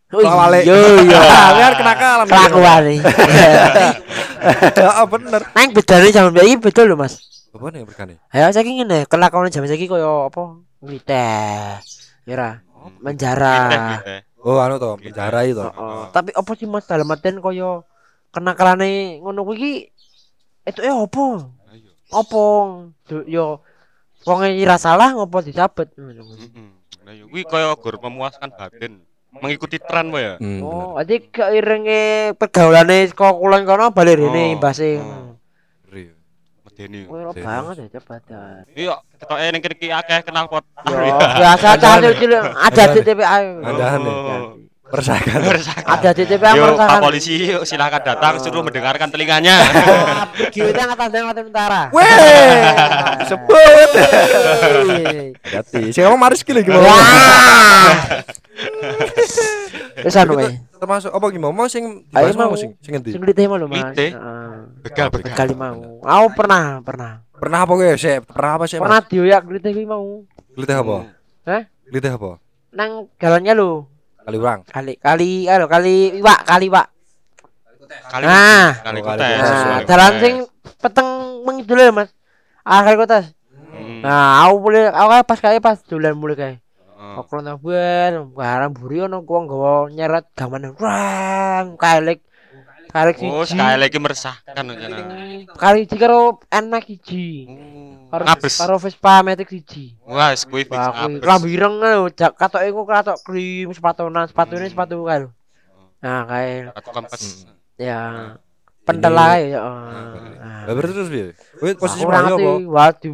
Oh 0.09 0.25
Awale. 0.25 0.65
iya 0.65 0.73
iya. 1.05 1.19
Biar 1.57 1.73
kenakalan. 1.77 2.25
Kelakuan 2.25 2.81
nih. 2.89 2.99
Ya 4.73 5.05
bener. 5.13 5.41
Nang 5.53 5.69
bedane 5.69 6.09
zaman 6.09 6.33
biyen 6.33 6.47
iki 6.49 6.57
beda 6.65 6.81
lho 6.89 6.97
Mas. 6.97 7.21
Apa 7.53 7.69
nih 7.69 7.85
berkane? 7.85 8.17
Ayo 8.33 8.49
saiki 8.49 8.73
ngene, 8.73 9.05
kelakuan 9.05 9.53
zaman 9.53 9.69
saiki 9.69 9.85
koyo 9.85 10.33
apa? 10.33 10.57
Ngiteh. 10.81 11.77
Ya 12.25 12.33
ra. 12.35 12.49
Menjara. 13.01 13.57
Oh 14.39 14.55
anu 14.63 14.79
to, 14.79 14.95
penjara 15.03 15.43
itu. 15.43 15.59
Heeh. 15.59 16.03
Tapi 16.15 16.31
apa 16.31 16.51
sih 16.55 16.63
Mas 16.63 16.87
dalam 16.87 17.11
artian 17.11 17.43
koyo 17.43 17.83
kenakalane 18.31 19.19
ngono 19.19 19.43
kuwi 19.43 19.55
iki 19.59 19.73
itu 20.63 20.79
eh. 20.79 20.95
Apa? 20.95 21.25
Du- 23.03 23.27
Yo 23.27 23.59
wong 24.23 24.47
ira 24.47 24.79
salah 24.79 25.11
ngopo 25.11 25.43
dicabut. 25.43 25.91
Heeh. 25.91 26.71
Nah, 27.03 27.11
yo 27.11 27.27
kuwi 27.27 27.43
kaya 27.43 27.75
gur 27.75 27.99
memuaskan 27.99 28.55
batin. 28.55 29.03
Mengikuti 29.29 29.77
tren 29.77 30.09
wae 30.09 30.25
ya. 30.25 30.33
Hmm, 30.37 30.59
Oh, 30.61 30.97
jadi 30.99 31.21
keiringe 31.23 32.01
pergaulane 32.33 33.05
saka 33.05 33.29
kulon 33.31 33.61
kono 33.61 33.93
bali 33.93 34.11
Oh, 34.11 34.25
rene 34.25 34.57
imbase. 34.57 34.97
oh. 34.97 35.37
bener. 35.85 36.17
Medeni. 36.65 36.99
Kowe 37.05 37.19
ora 37.19 37.31
Serius. 37.31 37.45
banget 37.45 37.75
ya 37.77 37.87
cepatan. 37.93 38.53
Iya, 38.73 38.95
ketoke 39.15 39.45
ning 39.45 39.61
kene 39.61 39.75
iki 39.77 39.87
akeh 39.89 40.19
kenal 40.23 40.45
pot. 40.45 40.65
Biasa 40.83 41.77
cah 41.77 41.93
cilik 42.01 42.41
ada 42.41 42.83
di 42.89 42.99
TPA. 42.99 43.35
Andahan. 43.61 43.99
Oh. 44.01 44.57
Persakan. 44.89 45.45
Ada 45.85 46.09
di 46.17 46.25
TPA 46.25 46.57
Yo, 46.57 46.73
Pak 46.73 46.97
polisi 46.97 47.37
yuk, 47.45 47.61
silakan 47.61 48.01
datang 48.01 48.41
suruh 48.41 48.65
mendengarkan 48.65 49.13
telinganya. 49.13 49.61
Kita 50.57 50.81
ngatas 50.89 51.13
dan 51.13 51.29
ngatas 51.29 51.43
tentara. 51.45 51.81
Weh, 51.93 52.09
sebut. 53.29 53.89
Hati. 55.45 55.93
Sing 55.93 56.01
ngomong 56.01 56.17
maris 56.17 56.41
lho 56.41 56.61
gimana? 56.65 56.89
Wis 60.05 60.15
anu 60.15 60.39
wae. 60.39 60.59
Termasuk 60.79 61.11
apa 61.11 61.25
gimana? 61.31 61.51
Mau 61.51 61.67
sing 61.67 62.07
Ayo 62.15 62.31
dibahas 62.31 62.35
mau 62.35 62.55
sing 62.55 62.71
sing 62.79 62.91
ngendi? 62.95 63.11
Sing 63.15 63.21
klite 63.21 63.43
mau 63.49 63.59
lho 63.59 63.67
Mas. 63.67 63.95
Begal, 64.83 65.07
begal. 65.11 65.35
Kali 65.35 65.53
mau. 65.55 65.99
Aku 66.03 66.27
pernah, 66.35 66.79
pernah. 66.79 67.11
Pernah 67.39 67.59
apa 67.63 67.71
kowe? 67.71 67.87
Sik, 67.95 68.27
pernah 68.27 68.51
apa 68.59 68.63
sih? 68.67 68.79
Pernah 68.79 68.99
dioyak 69.03 69.41
klite 69.47 69.69
kuwi 69.71 69.87
mau. 69.87 70.23
Glitih 70.55 70.77
apa? 70.79 70.97
Hah? 71.47 71.63
Glitih 71.87 72.11
apa? 72.15 72.39
Nang 72.75 73.07
jalannya 73.19 73.53
lho. 73.55 73.87
Kali 74.23 74.35
urang. 74.37 74.59
Kali 74.67 74.93
kali 74.99 75.47
alo 75.47 75.65
kali 75.65 76.19
iwak 76.19 76.39
kali 76.45 76.67
iwak. 76.69 76.87
Kali 77.89 78.25
Nah. 78.29 78.77
kali 78.85 79.01
Oh, 79.01 79.09
kali 79.09 79.17
kutes. 79.17 79.39
Nah, 79.41 79.81
kali 79.81 79.85
jalan 79.89 80.13
sing 80.21 80.35
peteng 80.77 81.09
mengidul 81.41 81.81
ya, 81.81 81.89
Mas. 81.89 82.13
Akhir 82.61 83.01
kota. 83.01 83.25
Hmm. 83.73 84.05
Nah, 84.05 84.45
aku 84.45 84.55
mulai 84.61 84.93
aku 84.93 85.09
pas 85.25 85.39
kae 85.41 85.57
pas 85.57 85.81
dolan 85.89 86.13
mulai 86.13 86.37
kae. 86.37 86.55
Oh. 87.17 87.25
Nang 87.39 87.57
ben, 87.57 88.13
barang 88.31 88.71
buri 88.71 89.01
ono 89.01 89.21
wong 89.21 89.43
gawa 89.45 89.71
nyeret 89.87 90.29
gaman 90.33 90.75
rang 90.75 91.73
kaelik. 91.75 92.21
Kaelik 92.89 93.21
Oh, 93.21 93.45
siji. 93.45 93.53
sekali 93.53 93.77
lagi 93.77 93.97
meresahkan 93.97 94.65
rencana. 94.65 94.97
Kali 95.53 95.85
iki 95.85 95.93
karo 95.93 96.41
enak 96.49 96.83
siji. 96.83 97.45
Karo 98.09 98.25
Ngabes. 98.25 98.55
karo 98.57 98.75
Vespa 98.77 99.21
Matic 99.21 99.45
siji. 99.47 99.93
Wah, 100.01 100.33
kuwi 100.33 100.65
fix 100.65 100.73
kuwi 100.73 101.13
ngabes. 101.13 101.21
rambireng 101.21 101.75
lho, 101.77 102.09
jak 102.09 102.33
katoke 102.33 102.65
ku 102.67 102.81
katok 102.83 103.17
krim 103.21 103.69
sepatunan, 103.69 104.25
sepatune 104.25 104.65
sepatu 104.65 105.05
kae 105.05 105.21
lho. 105.21 105.29
Nah, 106.01 106.25
kae 106.25 106.73
Atau 106.73 106.91
kempes. 106.91 107.45
ya 107.77 108.33
pentel 108.81 109.13
ae 109.13 109.53
ya. 109.53 109.61
Lah 109.61 110.65
Nah. 110.65 110.73
berarti 110.73 110.93
terus 110.97 111.09
piye? 111.13 111.27
Kowe 111.61 111.69
posisi 111.77 112.01
ngerti, 112.01 112.41
apa? 112.41 112.51
wah 112.65 112.89
di 112.89 113.09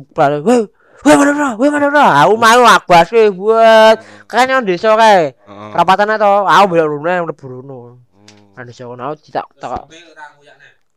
weh 1.06 1.16
mana 1.16 1.32
bro, 1.38 1.50
weh 1.62 1.70
mana 1.70 1.88
bro, 1.94 2.02
aku 2.02 2.34
mau 2.42 2.62
aku 2.66 2.92
asli 2.98 3.30
buat 3.30 4.02
kan 4.26 4.50
yang 4.50 4.66
desa 4.66 4.98
kae, 4.98 5.38
rapatan 5.78 6.18
to, 6.18 6.32
aku 6.50 6.66
belok 6.74 6.88
rune 6.90 7.14
mlebu 7.30 7.46
rono. 7.46 7.78
Nang 8.58 8.66
desa 8.66 8.90
kono 8.90 9.14
aku 9.14 9.22
ditak 9.22 9.46
tak. 9.62 9.86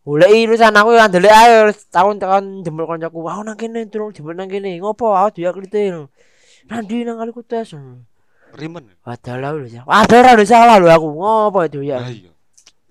Golek 0.08 0.32
urusan 0.32 0.72
aku 0.72 0.96
yang 0.96 1.12
ndelek 1.12 1.34
ae 1.36 1.68
tahun-tahun 1.92 2.64
jempol 2.64 2.88
kancaku, 2.88 3.28
aku 3.28 3.42
nang 3.44 3.60
kene 3.60 3.84
turun 3.92 4.16
jempol 4.16 4.32
nang 4.32 4.48
kene, 4.48 4.80
ngopo 4.80 5.12
aku 5.12 5.44
dia 5.44 5.52
klite. 5.52 6.08
Nanti 6.64 7.04
nang 7.04 7.20
kali 7.20 7.32
kutes. 7.36 7.76
Rimen. 8.56 8.88
Wadah 9.04 9.34
lho 9.36 9.68
ya. 9.68 9.84
Ada 9.84 10.40
salah 10.48 10.80
lho 10.80 10.88
aku. 10.88 11.12
Ngopo 11.12 11.60
itu 11.68 11.84
ya? 11.84 12.00
Iya. 12.00 12.32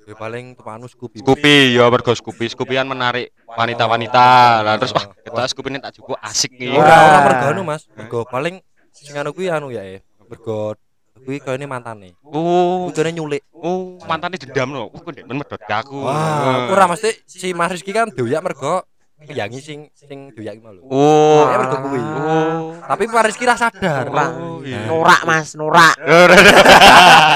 Ya 0.07 0.15
paling 0.15 0.55
tepanu 0.55 0.87
Scoopy. 0.87 1.19
Scoopy 1.19 1.75
ya 1.75 1.91
mergo 1.91 2.15
Scoopy, 2.15 2.47
Scoopy 2.47 2.79
kan 2.79 2.87
menarik 2.87 3.35
wanita-wanita. 3.43 4.27
Lah 4.63 4.79
terus 4.79 4.95
wah, 4.95 5.11
kita 5.11 5.51
Scoopy 5.51 5.67
ini 5.67 5.83
tak 5.83 5.99
cukup 5.99 6.15
asik 6.23 6.55
nih. 6.55 6.79
Ora 6.79 6.95
ora 6.95 7.19
mergo 7.27 7.45
anu 7.51 7.61
Mas. 7.67 7.91
Mergo 7.91 8.23
paling 8.23 8.63
sing 8.95 9.11
anu 9.19 9.35
kuwi 9.35 9.51
anu 9.51 9.67
ya 9.67 9.83
eh. 9.83 9.99
Mergo 10.23 10.79
kuwi 11.19 11.43
kayane 11.43 11.67
mantane. 11.67 12.15
Oh, 12.23 12.87
Kuwi 12.87 12.95
kayane 12.95 13.19
nyulik. 13.19 13.43
oh, 13.51 13.99
mantannya 14.07 14.39
dendam 14.39 14.71
loh. 14.71 14.87
Wah, 14.95 15.11
ndek 15.11 15.27
men 15.27 15.43
medot 15.43 15.59
ke 15.59 15.73
aku. 15.75 15.99
Wah, 15.99 16.71
ora 16.71 16.87
mesti 16.87 17.11
si 17.27 17.51
Mas 17.51 17.75
Rizky 17.75 17.91
kan 17.91 18.07
doyak 18.07 18.39
mergo 18.39 18.87
yangi 19.27 19.59
sing 19.59 19.91
sing 19.91 20.31
doyak 20.31 20.55
iki 20.55 20.63
mau 20.63 20.71
lho. 20.71 20.87
Oh, 20.87 21.51
Ya, 21.51 21.59
mergo 21.59 21.75
kuwi. 21.83 21.99
Oh. 21.99 22.79
Tapi 22.79 23.11
Mas 23.11 23.27
Rizky 23.27 23.43
ra 23.43 23.59
sadar. 23.59 24.07
Oh, 24.07 24.63
iya. 24.63 24.87
Norak 24.87 25.27
Mas, 25.27 25.51
norak. 25.59 25.99
Ora. 25.99 26.37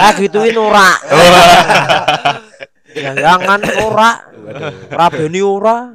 Ah 0.08 0.16
gituin 0.16 0.56
norak. 0.56 0.98
Ya 3.01 3.12
jangan. 3.17 3.60
Ora 3.81 4.12
beni 5.10 5.41
ora. 5.41 5.89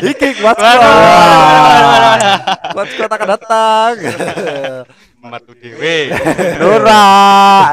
Iki 0.00 0.28
kuat 0.38 0.56
Kuat 2.70 2.88
kuat 2.96 3.10
akan 3.10 3.28
datang. 3.28 3.94
Matu 5.20 5.52
dhewe. 5.52 6.08
Norak. 6.56 7.66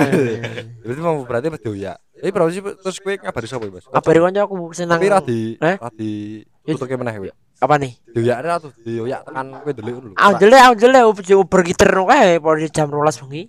Berarti 0.84 1.02
mau 1.02 1.24
berarti 1.24 1.48
Mas 1.48 1.62
doyak. 1.64 1.98
Eh 2.18 2.34
berapa 2.34 2.50
sih 2.50 2.60
terus 2.60 2.98
kowe 2.98 3.14
ngabari 3.14 3.48
sapa 3.48 3.70
Mas? 3.70 3.86
Kabari 3.88 4.20
kanca 4.20 4.42
aku 4.44 4.74
seneng. 4.74 4.98
Tapi 4.98 5.08
ra 5.08 5.20
di 5.22 5.54
Eh? 5.62 5.76
ra 5.78 5.90
di 5.94 6.42
tutuke 6.66 6.98
meneh 6.98 7.14
kowe. 7.16 7.30
Apa 7.58 7.76
nih? 7.80 7.94
Doyak 8.12 8.38
ra 8.44 8.56
tuh 8.60 8.72
doyak 8.84 9.22
tekan 9.24 9.48
kowe 9.64 9.72
ndelik 9.72 9.94
ngono 9.96 10.08
lho. 10.12 10.16
Ah 10.18 10.34
jelek, 10.36 10.60
ah 10.60 10.74
jelek 10.76 11.04
uber 11.38 11.62
giterno 11.64 12.04
kae 12.10 12.42
pada 12.42 12.68
jam 12.68 12.90
12 12.92 13.22
bengi. 13.28 13.44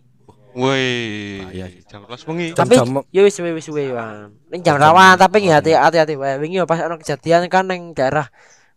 Woi, 0.58 1.46
jam 1.86 2.02
12 2.02 2.26
wengi. 2.26 2.46
Tapi 2.50 2.74
yo 3.14 3.22
wis 3.22 3.38
wis 3.38 3.62
suwe 3.62 3.94
Bang. 3.94 4.34
Ning 4.50 4.66
jam 4.66 4.74
rawan 4.74 5.14
tapi 5.14 5.46
hati 5.46 5.70
hati-hati 5.70 6.18
wae. 6.18 6.34
Wingi 6.42 6.58
pas 6.66 6.82
ono 6.82 6.98
kejadian 6.98 7.46
kan 7.46 7.70
ning 7.70 7.94
daerah 7.94 8.26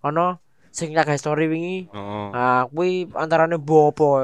ono 0.06 0.38
sing 0.70 0.94
nyagah 0.94 1.18
story 1.18 1.50
wingi. 1.50 1.90
Oh. 1.90 2.30
Ah 2.38 2.70
kuwi 2.70 3.10
antarane 3.18 3.58
bopo 3.58 4.22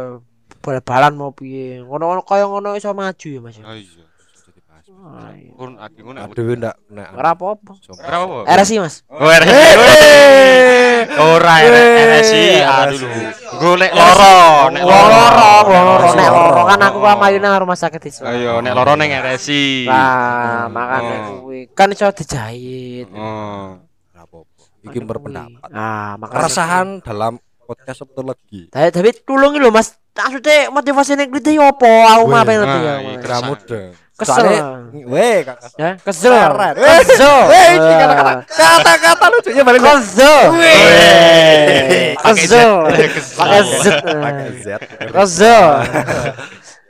bal-balan 0.62 1.18
mau 1.18 1.34
piye. 1.34 1.82
Ngono-ngono 1.82 2.22
kaya 2.22 2.46
ngono 2.46 2.78
iso 2.78 2.94
maju 2.94 3.28
ya 3.34 3.42
Mas. 3.42 3.58
Ah 3.66 3.74
iya. 3.74 4.06
Ah, 5.08 5.32
iya. 5.34 5.50
Adi 5.82 6.00
ngono. 6.06 6.20
Aduh 6.30 6.54
ndak 6.54 6.76
nek. 6.94 7.10
Ora 7.18 7.34
apa-apa. 7.34 7.74
Ora 8.06 8.18
apa? 8.22 8.38
RSI 8.54 8.76
Mas. 8.78 9.02
Oh, 9.10 9.26
RSI. 9.26 9.66
Ora 11.18 11.54
RSI. 11.66 12.46
Aduh 12.62 13.10
lho. 13.58 13.64
Golek 13.68 13.92
loro, 13.92 14.36
nek 14.70 14.82
Loro, 14.82 15.10
loro. 15.10 15.50
loro, 15.68 16.08
nek 16.14 16.30
loro 16.30 16.62
kan 16.64 16.80
aku 16.80 16.98
Loro. 16.98 17.08
kamayu 17.10 17.38
nang 17.38 17.54
rumah 17.58 17.76
sakit 17.76 18.02
Islam. 18.04 18.30
Ayo 18.30 18.54
nek 18.60 18.72
loro 18.72 18.94
ning 18.94 19.12
RSI. 19.12 19.86
Nah, 19.86 20.70
makane 20.70 21.16
Oh. 21.18 21.26
kuwi 21.42 21.60
kan 21.74 21.90
iso 21.90 22.06
dijahit. 22.10 23.10
Oh. 23.12 23.82
Ora 24.08 24.22
apa-apa. 24.24 24.64
Iki 24.84 24.98
berpendapat. 25.02 25.70
Ah, 25.70 26.16
makane 26.16 26.36
Keresahan 26.38 26.88
dalam 27.02 27.34
podcast 27.60 28.00
lagi. 28.16 28.62
Tapi 28.70 28.88
tapi 28.90 29.10
tulungi 29.22 29.58
lho 29.58 29.70
Mas. 29.70 29.98
Maksudnya 30.14 30.72
motivasi 30.72 31.14
nek 31.14 31.30
krite 31.30 31.52
yo 31.52 31.62
apa? 31.62 31.92
Aku 32.16 32.26
mah 32.26 32.42
pengen 32.42 32.66
ngerti 32.66 32.80
ya. 32.80 32.94
ah, 33.28 33.42
Mas. 33.44 33.68
Dong. 34.18 34.90
Kesel. 34.90 35.06
Weh. 35.06 35.46
Ya, 35.78 35.90
kesel. 36.02 36.34
Kesel. 36.74 37.40
Weh, 37.54 37.68
iki 37.78 37.94
kata-kata 38.02 38.34
kata-kata 38.50 39.26
lucunya 39.30 39.62
balik. 39.62 39.82
Kesel. 39.86 40.42
Z. 40.58 41.92
Kesel. 42.18 42.74
Pakai 43.38 43.62
Z. 43.62 43.86
Pakai 44.02 44.50
Z. 44.58 44.68
Kesel. 45.14 45.66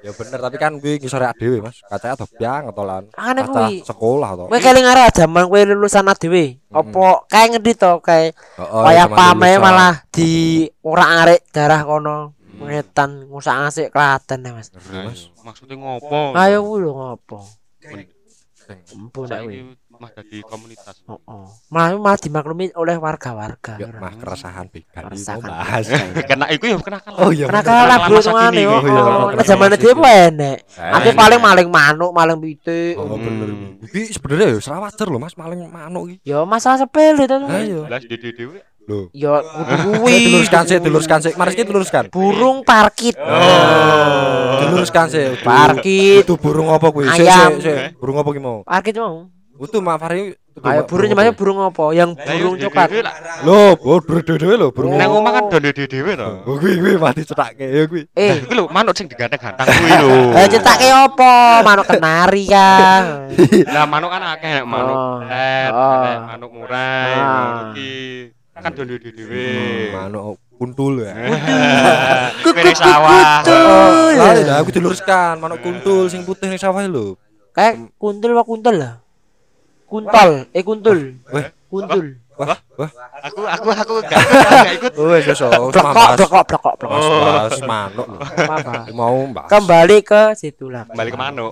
Ya 0.07 0.15
bener, 0.15 0.39
tapi 0.39 0.55
kan 0.55 0.71
gue 0.79 1.03
ngisore 1.03 1.27
dhewe, 1.35 1.59
Mas. 1.59 1.83
Kacanya 1.83 2.15
ada 2.15 2.25
biang 2.31 2.71
tolan. 2.71 3.03
Aneh 3.17 3.43
kuwi. 3.43 3.83
sekolah 3.83 4.29
to. 4.39 4.45
Kowe 4.47 4.59
keling 4.63 4.87
arah 4.87 5.11
jaman 5.11 5.51
kowe 5.51 5.59
lulusan 5.67 6.07
dhewe. 6.15 6.63
Apa 6.71 7.27
kae 7.27 7.51
ngerti 7.51 7.75
to 7.75 7.99
kae 7.99 8.31
Heeh, 8.31 8.83
kaya 8.87 9.03
zaman 9.09 9.17
pame 9.19 9.51
malah 9.59 9.93
di 10.07 10.63
ora 10.85 11.27
arek 11.27 11.51
darah 11.51 11.83
kono. 11.83 12.36
Ngetan 12.57 13.29
ngusak 13.29 13.55
asik 13.69 13.87
Klaten 13.93 14.45
ya, 14.45 14.51
Mas. 14.57 14.69
Ayo, 14.73 15.13
Maksudnya 15.45 15.75
ngopo? 15.77 16.33
Ayo 16.33 16.59
lho 16.65 16.91
ngopo? 16.91 17.45
Empun 18.67 19.25
nek 19.31 19.41
kuwi. 19.47 19.57
Saiki 19.63 19.97
mah 19.97 20.11
dadi 20.13 20.37
komunitas. 20.45 20.95
Heeh. 21.07 21.45
Malah 21.73 21.97
malah 21.97 22.19
dimaklumi 22.19 22.69
oleh 22.77 22.95
warga-warga. 22.99 23.73
Ya, 23.81 23.93
mah 23.93 24.13
keresahan 24.13 24.67
begal 24.69 25.09
bahas. 25.41 25.85
Kena 26.25 26.49
iku 26.49 26.65
ya 26.69 26.77
kenakalan. 26.81 27.17
Oh 27.21 27.29
iya. 27.31 27.45
Kena 27.47 27.61
kalah 27.61 27.97
kini, 28.09 28.65
yo. 28.65 28.73
oh 28.73 28.81
iya, 28.81 29.01
kenakalan 29.33 29.45
zaman 29.45 29.67
dhewe 29.77 29.93
ku 29.93 30.03
enek. 30.05 30.57
Aku 30.77 31.09
Enak. 31.13 31.17
paling 31.17 31.39
maling 31.41 31.67
manuk, 31.69 32.11
maling 32.11 32.37
pitik. 32.41 32.97
Oh 32.97 33.17
bener. 33.17 33.49
Hmm. 33.53 33.85
Iki 33.85 34.17
sebenarnya 34.17 34.45
ya 34.53 34.59
salah 34.61 34.89
wajar 34.89 35.07
lho 35.07 35.19
Mas, 35.21 35.35
maling 35.37 35.59
manuk 35.69 36.03
iki. 36.09 36.17
Yo 36.25 36.43
masalah 36.43 36.77
sepele 36.81 37.23
to. 37.29 37.37
Ayo. 37.47 37.85
Lah 37.87 38.01
dede 38.01 38.29
dhewe. 38.33 38.59
Lho. 38.87 39.11
Yo 39.11 39.35
kudu 39.43 39.75
kuwi. 39.99 40.15
diluruskan 40.25 40.63
sih, 40.63 40.77
diluruskan 40.79 41.19
sih. 41.19 41.31
Mari 41.35 41.51
kita 41.53 41.67
diluruskan. 41.67 42.03
Burung 42.07 42.63
parkit. 42.63 43.19
Oh. 43.19 44.63
Diluruskan 44.63 45.05
sih. 45.11 45.35
Itu- 45.35 45.43
Parkit. 45.43 46.23
Itu 46.23 46.39
burung 46.39 46.71
apa 46.71 46.87
kuwi? 46.87 47.03
Sik, 47.11 47.27
Ayam. 47.27 47.59
sik, 47.59 47.67
sik. 47.67 47.99
Burung 47.99 48.15
apa 48.15 48.29
ki 48.31 48.39
mau? 48.39 48.63
Parkit 48.63 48.95
mau. 48.95 49.27
Itu 49.57 49.81
Mak 49.81 49.99
itu 50.57 50.65
Ayo 50.65 50.89
burung 50.89 51.13
namanya 51.13 51.33
burung 51.37 51.61
apa? 51.61 51.93
Yang 51.93 52.17
burung 52.17 52.55
Lah, 52.57 52.61
coklat. 52.65 52.89
lah. 53.05 53.15
Lho, 53.45 53.77
oh, 53.77 53.99
burung 54.01 54.25
dhewe 54.25 54.55
lho, 54.57 54.67
burung. 54.73 54.97
Nang 54.97 55.13
omah 55.13 55.31
kan 55.37 55.43
do 55.53 55.57
dede 55.61 55.85
dhewe 55.85 56.17
to. 56.17 56.29
Oh, 56.49 56.57
kuwi 56.57 56.81
kuwi 56.81 56.97
mati 56.97 57.21
cetake 57.21 57.61
ya 57.61 57.85
kuwi. 57.85 58.09
Eh, 58.17 58.41
Iku 58.41 58.53
lho 58.57 58.65
manuk 58.73 58.97
sing 58.97 59.05
diganteng-ganteng 59.05 59.69
kuwi 59.69 59.91
lho. 60.01 60.33
eh 60.33 60.49
cetake 60.49 60.89
apa? 60.89 61.61
Manuk 61.61 61.85
kenari 61.85 62.49
kan. 62.49 63.29
Lah 63.69 63.85
manuk 63.85 64.09
kan 64.09 64.21
akeh 64.33 64.65
manuk. 64.65 64.97
Oh. 64.97 65.17
Eh, 65.29 65.69
Oh. 65.69 66.25
manuk 66.25 66.49
murai, 66.49 67.13
Ah. 67.13 67.21
manuk 67.21 67.77
iki 67.77 67.93
kan 68.57 68.71
do 68.73 68.83
dede 68.83 69.09
dhewe. 69.11 69.47
Manuk 69.91 70.37
kuntul 70.57 71.05
ya. 71.05 71.13
Kene 72.43 72.73
sawah. 72.73 73.41
Kuntul. 73.41 74.13
Lah, 74.17 74.33
lah 74.33 74.57
aku 74.59 74.69
diluruskan, 74.73 75.37
manuk 75.37 75.61
kuntul 75.61 76.09
sing 76.09 76.25
putih 76.25 76.49
ning 76.49 76.57
sawah 76.57 76.81
lho. 76.83 77.15
Kayak 77.53 77.93
kuntul 77.95 78.33
apa 78.33 78.43
kuntul 78.43 78.75
lah? 78.77 78.93
Kuntol, 79.87 80.51
eh 80.51 80.61
kuntul. 80.61 81.15
Weh. 81.31 81.47
Kuntul. 81.67 82.19
Wah, 82.37 82.53
wah. 82.77 82.89
Aku 83.25 83.41
aku 83.41 83.73
aku 83.73 83.93
gak 84.05 84.21
gak 84.21 84.73
ikut. 84.77 84.91
Wes 84.93 85.25
wes. 85.25 85.41
Blokok, 85.41 85.73
bahas- 85.73 86.17
blokok, 86.21 86.43
blokok, 86.45 86.73
blokok. 86.77 86.99
bahas 87.01 87.57
manuk 87.65 88.07
lho. 88.07 88.19
Apa? 88.21 88.73
Mau 88.93 89.17
mbak. 89.25 89.45
Kembali 89.49 89.97
ke 90.05 90.37
situ 90.37 90.69
lah. 90.69 90.85
Balik 90.91 91.17
ke 91.17 91.19
manuk. 91.19 91.49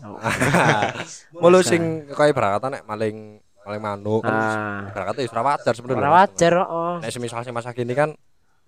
Mulu 1.42 1.66
sing 1.66 2.06
kaya 2.14 2.38
berakatan 2.38 2.78
nek 2.78 2.84
maling 2.86 3.42
maling 3.66 3.82
manuk 3.82 4.22
kan 4.22 4.30
Ah. 4.32 4.94
berakatan 4.94 5.26
ya 5.26 5.42
wajar 5.42 5.74
sebenarnya. 5.74 6.02
Ora 6.06 6.12
wajar, 6.22 6.54
oh. 6.70 6.96
Nek 7.02 7.10
semisal 7.10 7.42
sing 7.42 7.50
masa 7.50 7.74
kini 7.74 7.98
kan 7.98 8.14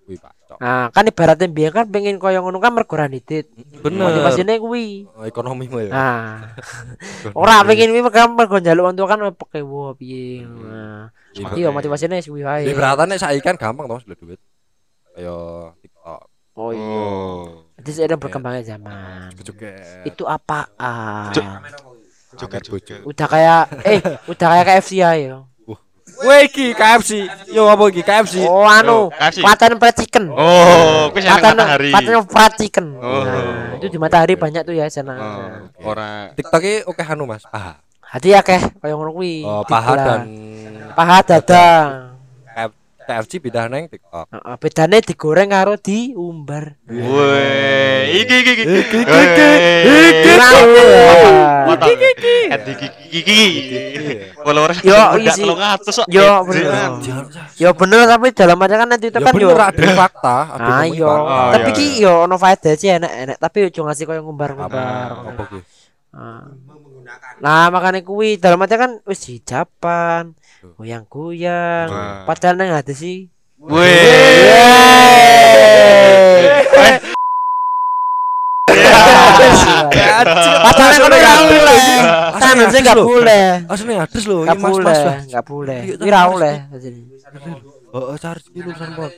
wih 0.09 0.17
Pak. 0.17 0.33
Cok. 0.49 0.57
Nah, 0.57 0.89
kan 0.89 1.03
ibaratnya 1.05 1.47
biar 1.51 1.71
kan 1.75 1.85
pengen 1.91 2.17
koyo 2.17 2.41
ngono 2.41 2.57
kan 2.57 2.73
mergo 2.73 2.97
ra 2.97 3.05
didit. 3.05 3.51
Bener. 3.83 4.09
Motivasine 4.09 4.57
kuwi. 4.57 5.05
Oh, 5.13 5.27
ekonomi 5.27 5.69
mu 5.69 5.83
ya. 5.85 5.91
Nah, 5.93 6.57
ora 7.45 7.61
pengen 7.61 7.93
kuwi 7.93 8.01
mergo 8.01 8.25
mergo 8.33 8.57
njaluk 8.57 8.89
untuk 8.89 9.05
kan 9.05 9.19
peke 9.37 9.59
wo 9.61 9.93
piye. 9.93 10.41
Nah, 10.47 11.13
iya 11.53 11.69
motivasine 11.69 12.23
kuwi 12.25 12.41
wae. 12.41 12.65
Nek 12.73 13.21
saiki 13.21 13.45
kan 13.45 13.59
gampang 13.59 13.85
to 13.85 13.93
Mas 14.01 14.07
duit. 14.07 14.41
Kayak 15.13 15.73
TikTok, 15.81 16.21
Oh 16.57 16.73
iya. 16.73 16.81
Oh. 16.81 17.69
Jadi 17.77 17.89
seiring 17.93 18.17
berkembangnya 18.17 18.65
zaman. 18.65 19.29
Itu 20.09 20.25
apaan? 20.25 21.29
Joget-joget. 22.37 23.01
Udah 23.03 23.27
kayak 23.27 23.63
eh 23.83 23.99
udah 24.25 24.47
kayak 24.53 24.65
KFC 24.65 25.01
ya. 25.01 25.11
Wih 26.17 26.49
iki 26.49 26.73
KFC. 26.73 27.29
Yo 27.53 27.69
apa 27.69 27.83
iki 27.93 28.01
KFC? 28.01 28.41
Oh 28.49 28.65
anu, 28.65 29.13
Oh, 29.13 29.43
paten 29.45 29.77
fried 29.77 29.95
chicken. 30.01 30.33
Oh, 30.33 31.13
kuwi 31.13 31.21
sing 31.21 31.29
Paten 31.29 31.53
matahari. 31.53 31.89
paten 31.93 32.13
fried 32.25 32.53
chicken. 32.57 32.85
Oh. 32.97 33.21
Nah, 33.21 33.77
itu 33.77 33.85
di 33.85 33.97
matahari 34.01 34.33
banyak 34.33 34.65
tuh 34.65 34.73
ya 34.73 34.89
sana. 34.89 35.13
Oh, 35.13 35.93
ora 35.93 36.33
TikTok 36.33 36.61
iki 36.63 36.75
oke 36.89 37.03
anu 37.05 37.29
Mas. 37.29 37.45
Paha. 37.45 37.77
Hati 38.01 38.33
ya 38.33 38.41
keh 38.41 38.57
koyo 38.81 38.97
ngono 38.97 39.11
kuwi. 39.13 39.45
Oh, 39.45 39.61
paha 39.67 39.93
dan 39.93 40.19
paha 40.95 41.17
dada. 41.21 41.65
KFC 43.07 43.39
beda 43.39 43.71
neng 43.71 43.87
TikTok. 43.87 44.27
Heeh, 44.27 44.55
bedane 44.59 44.97
digoreng 44.99 45.47
karo 45.47 45.79
diumbar. 45.79 46.75
Woi, 46.83 48.11
iki 48.19 48.35
iki 48.43 48.51
iki. 48.51 48.63
Iki, 48.67 48.99
iki, 48.99 49.07
iki. 49.07 49.47
Ya. 50.27 50.51
Eh, 52.51 52.59
iki 52.67 52.87
iki 53.11 53.37
iki. 53.95 54.15
Followers 54.43 54.77
Yo, 54.83 54.99
isi. 55.23 55.43
300 55.43 56.03
kok. 56.03 56.07
Yo, 56.11 56.27
Eh, 56.27 56.39
bener. 56.43 56.75
Ya 57.55 57.69
tapi 58.07 58.27
dalam 58.35 58.57
aja 58.59 58.75
kan 58.75 58.87
nanti 58.91 59.07
itu 59.07 59.19
Ya 59.19 59.25
kan 59.25 59.33
yo. 59.35 59.49
ada 59.55 59.87
fakta, 59.95 60.37
ada 60.59 60.71
Ah 60.77 60.85
iya. 60.85 61.07
Oh, 61.07 61.51
tapi 61.51 61.69
iya, 61.71 61.77
ki 61.77 61.85
iya. 61.99 62.11
yo 62.11 62.11
ono 62.27 62.35
faedah 62.35 62.73
sih 62.75 62.89
enak-enak, 62.91 63.37
tapi 63.39 63.57
yo 63.71 63.81
ngasih 63.87 64.03
koyo 64.03 64.21
ngumbar-ngumbar. 64.23 65.09
Apa 65.31 65.43
ki? 65.47 65.59
Ah. 67.07 67.39
Nah, 67.39 67.65
makanya 67.71 68.03
kuwi 68.03 68.35
dalam 68.35 68.59
aja 68.59 68.75
kan 68.75 68.99
wis 69.07 69.23
dijapan, 69.23 70.35
goyang-goyang. 70.75 71.87
Padahal 72.27 72.59
nang 72.59 72.75
ada 72.75 72.91
sih. 72.91 73.31
Yeay. 73.57 74.67
Padahal 80.57 80.89
Asli 80.91 80.99
kalau 80.99 81.17
nggak 81.17 81.33
nggak 81.33 81.47
boleh. 81.47 81.79
Tangan 82.37 82.55
nggak 82.57 82.69
saya 82.69 82.81
nggak 82.83 82.97
boleh. 82.97 83.07
boleh. 83.07 83.45
Asli 83.71 83.93
adres 83.95 84.25
lho, 84.27 84.37
Nggak 84.43 84.57
iki 84.57 84.63
Mas 84.63 84.67
Mas. 84.67 84.75
boleh, 84.77 84.97
Mas. 84.97 85.25
nggak 85.31 85.45
boleh. 85.47 85.79
Wira 85.97 86.19
tapi 86.19 86.33
oleh. 86.35 86.55
Heeh, 87.87 88.15
cari 88.19 88.39
iki 88.43 88.59
lulusan 88.61 88.89
pol. 88.93 89.09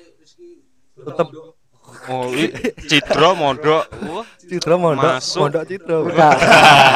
Tetep 1.00 1.28
Oh, 2.10 2.26
i- 2.34 2.54
Cidro 2.90 3.38
mondok. 3.38 3.86
Citra 4.50 4.82
mondok, 4.82 5.22
Masuk. 5.22 5.40
mondok 5.46 5.64
Citra. 5.70 5.96
Udah, 6.02 6.32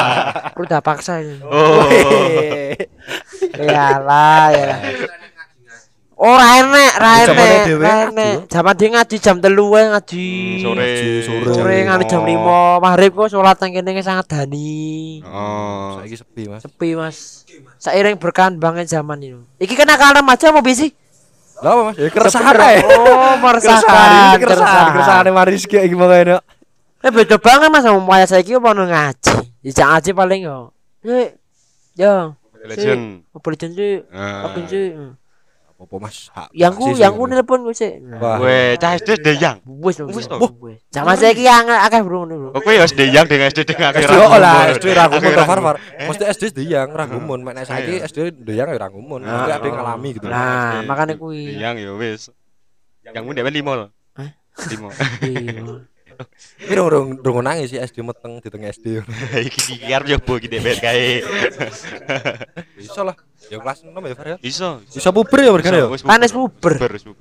udah 0.66 0.80
paksa 0.82 1.22
ini. 1.22 1.38
Oh. 1.46 1.86
Iyalah, 3.62 4.50
ya. 4.50 4.74
Oh, 6.14 6.38
enek, 6.38 6.92
ra 6.98 7.10
Di 7.22 7.26
zamane 7.26 7.46
enek, 7.46 7.78
ra 7.78 7.94
ngaji, 8.10 8.78
dia 8.78 8.88
ngaji 8.94 9.16
jam 9.18 9.36
3 9.42 9.50
wae 9.50 9.82
ngaji. 9.90 10.26
Hmm, 10.30 10.62
sore. 10.62 10.90
sore. 11.26 11.50
Sore 11.54 11.74
nganti 11.86 12.04
jam 12.06 12.22
5. 12.22 12.82
Maghrib 12.82 13.12
kok 13.18 13.30
salat 13.30 13.58
nang 13.58 13.70
kene 13.74 14.02
sangat 14.02 14.26
dani. 14.30 15.22
Oh. 15.26 15.98
Saiki 15.98 16.16
sepi, 16.18 16.42
Mas. 16.46 16.62
Sepi, 16.62 16.88
Mas. 16.94 17.46
Seiring 17.82 18.18
berkembangnya 18.18 18.86
zaman 18.86 19.18
ini. 19.22 19.42
Iki 19.58 19.74
kena 19.74 19.98
kalau 19.98 20.22
remaja 20.22 20.54
mau 20.54 20.62
bisi? 20.62 20.94
Lah 21.62 21.70
apa, 21.70 21.80
Mas? 21.90 21.94
Ya 22.00 22.08
keresahan 22.10 22.54
ae. 22.58 22.78
Oh, 22.82 23.34
meresahkan, 23.38 23.82
Keresahan, 23.84 24.38
keresahan, 24.42 24.86
keresahan 24.94 25.26
Mariski 25.30 25.76
iki 25.78 25.94
makane. 25.94 26.42
Eh 27.04 27.10
beda 27.12 27.36
banget 27.36 27.68
Mas 27.68 27.84
sama 27.84 28.00
saya 28.16 28.26
saiki 28.40 28.56
apa 28.56 28.72
nang 28.72 28.88
ngaji. 28.88 29.32
Ya 29.62 29.84
ngaji 29.94 30.10
paling 30.16 30.40
yo. 30.48 30.72
Eh, 31.04 31.36
yo. 31.94 32.34
Legend. 32.64 33.28
Apa 33.36 33.46
legend 33.52 33.72
sih? 33.76 33.94
Ah. 34.08 34.48
Apa 34.48 34.58
sih? 34.64 34.96
Apa, 35.74 35.94
Mas? 35.98 36.30
Yang 36.54 36.72
ku, 36.78 36.86
yang 36.94 37.12
ku 37.18 37.26
nelpon 37.26 37.66
gue 37.66 37.74
sih. 37.74 37.98
Wah. 38.22 38.38
Weh, 38.38 38.78
cah 38.78 38.94
SD 38.94 39.18
deyang. 39.20 39.58
Wis 39.66 39.98
wis. 40.06 40.30
Wis. 40.30 40.78
Zaman 40.94 41.14
saiki 41.18 41.42
yang 41.42 41.66
akeh 41.66 42.00
bro 42.06 42.22
ngono. 42.22 42.54
Oh, 42.54 42.60
kowe 42.62 42.70
ya 42.70 42.86
SD 42.86 43.10
yang 43.10 43.26
dengan 43.26 43.50
SD 43.50 43.66
dengan 43.66 43.90
SD 43.90 44.14
oh 44.14 44.38
lah, 44.38 44.70
SD 44.70 44.94
ra 44.94 45.10
gumun 45.10 45.30
to 45.34 45.42
Farfar. 45.42 45.76
Mesti 45.98 46.24
SD 46.30 46.44
Deyang 46.54 46.94
ra 46.94 47.04
gumun, 47.10 47.42
mek 47.42 47.52
nek 47.58 47.66
saiki 47.66 48.00
SD 48.06 48.46
Deyang 48.46 48.70
ya 48.70 48.78
ra 48.78 48.88
gumun. 48.88 49.26
Mesti 49.26 49.50
ada 49.50 49.66
yang 49.66 49.76
ngalami 49.82 50.08
gitu. 50.14 50.26
Nah, 50.30 50.86
makanya 50.86 51.14
kuwi. 51.18 51.58
Yang 51.58 51.74
ya 51.82 51.92
wis. 51.98 52.22
Yang 53.02 53.22
mu 53.26 53.30
dhewe 53.34 53.50
limo 53.50 53.72
lho. 53.74 53.86
Hah? 54.14 54.30
Limo. 54.70 54.88
Rong 56.64 56.88
rong 56.88 57.08
rong 57.20 57.38
nangis 57.44 57.74
sih 57.74 57.78
SD 57.78 58.00
meteng 58.00 58.40
di 58.40 58.48
tengah 58.48 58.70
SD. 58.72 59.04
Iki 59.48 59.60
iki 59.80 59.90
arep 59.92 60.06
yo 60.10 60.18
bo 60.22 60.38
iki 60.38 60.48
dhewe 60.48 60.72
kae. 60.78 61.20
Bisa 62.78 63.02
lah. 63.04 63.16
Ya 63.52 63.60
kelas 63.60 63.84
6 63.84 63.92
ya 63.92 64.14
Far 64.16 64.26
ya. 64.34 64.36
Iso. 64.40 64.80
Bisa 64.88 65.12
puber 65.12 65.44
ya 65.44 65.52
berkene 65.52 65.76
ya. 65.84 65.88
Kan 65.92 66.20
wis 66.24 66.32
puber. 66.32 66.72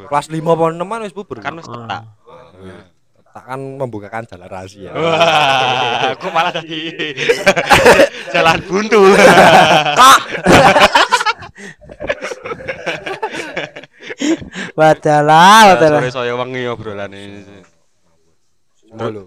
Kelas 0.07 0.25
5 0.31 0.39
apa 0.39 0.63
6 0.71 0.79
an 0.79 1.01
wis 1.03 1.15
puber. 1.15 1.37
Kan 1.43 1.59
wis 1.59 1.67
tetak. 1.67 2.03
tak 3.33 3.49
kan 3.49 3.57
membukakan 3.57 4.29
jalan 4.29 4.45
rahasia. 4.45 4.93
Wah, 4.93 6.13
kok 6.21 6.29
malah 6.29 6.53
tadi 6.53 6.93
jalan 8.33 8.61
buntu. 8.69 9.01
Kak. 9.97 10.21
Wadalah, 14.77 15.73
wadalah. 15.73 15.99
Sore 16.05 16.13
saya 16.13 16.33
wengi 16.37 16.61
obrolane. 16.69 17.41
Semua 18.93 19.09
lho. 19.09 19.23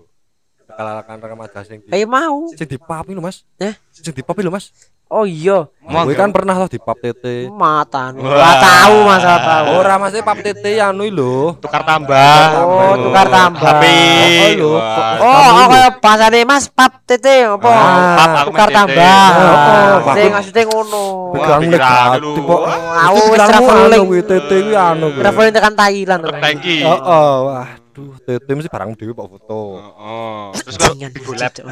Kalahkan 0.66 1.16
remaja 1.20 1.60
sing 1.62 1.78
di 1.80 1.88
Kayak 1.88 2.06
mau. 2.06 2.46
sing 2.50 2.66
dipapi 2.68 3.10
lho 3.10 3.20
Mas. 3.20 3.42
Eh? 3.56 3.74
Sing 3.90 4.10
dipapi 4.12 4.40
lho 4.40 4.50
Mas. 4.50 4.70
Oh 5.06 5.22
iya, 5.22 5.70
Kowe 5.80 6.12
kan 6.18 6.34
pernah 6.34 6.50
loh 6.52 6.66
dipap 6.66 6.98
tete. 6.98 7.46
mata. 7.46 8.10
Wah. 8.10 8.26
Ora 8.26 8.52
tahu 8.58 8.96
masalah 9.06 9.38
tahu. 9.40 9.66
Ora 9.78 9.94
Mas 9.96 10.18
pap 10.18 10.38
tete 10.40 10.70
anu 10.76 11.06
lho. 11.06 11.54
tukar 11.56 11.86
tambah. 11.86 12.42
Oh, 12.58 12.94
tukar 13.00 13.26
tambah. 13.30 13.70
HP. 13.70 13.84
Oh, 13.86 14.50
lho. 14.58 14.70
Wah. 14.74 15.14
Oh, 15.22 15.50
oh 15.62 15.66
kayak 15.70 15.92
bahasane 16.02 16.42
Mas 16.42 16.66
pap 16.66 17.06
tete 17.06 17.46
apa? 17.46 17.70
Ah, 17.70 18.14
pap, 18.18 18.30
tukar 18.50 18.66
Mas 18.66 18.66
Tete. 18.66 18.74
tambah. 18.74 19.06
Ah, 19.06 19.30
Oh, 19.96 20.10
sing 20.10 20.26
aku- 20.26 20.34
maksudnya 20.34 20.62
ngono. 20.66 21.02
Wah, 21.06 21.38
pikiran 21.38 21.60
negatif 21.62 22.42
kok. 22.42 22.60
Aku 22.98 23.18
wis 23.30 23.38
traveling. 23.40 24.04
tete 24.26 24.56
kuwi 24.58 24.74
anu. 24.74 25.06
Traveling 25.14 25.54
tekan 25.54 25.74
Thailand 25.78 26.20
tuh. 26.20 26.34
Tangki. 26.34 26.76
Waduh, 27.96 28.20
tete 28.28 28.52
mesti 28.52 28.68
barang 28.68 28.92
dhewe 28.92 29.16
pak 29.16 29.24
foto. 29.24 29.80
Oh, 29.80 30.52
terus 30.52 30.76
Jangan 30.76 31.08
digolep. 31.16 31.48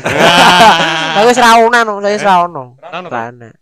Aku 1.20 1.28
ra 1.37 1.60
ono, 1.60 2.00
saya 2.00 2.16
wis 2.16 2.24
ra 2.24 2.48
ono. 2.48 2.80
Ra 2.80 3.04
ono, 3.04 3.12
Ra 3.12 3.28
ono. 3.28 3.52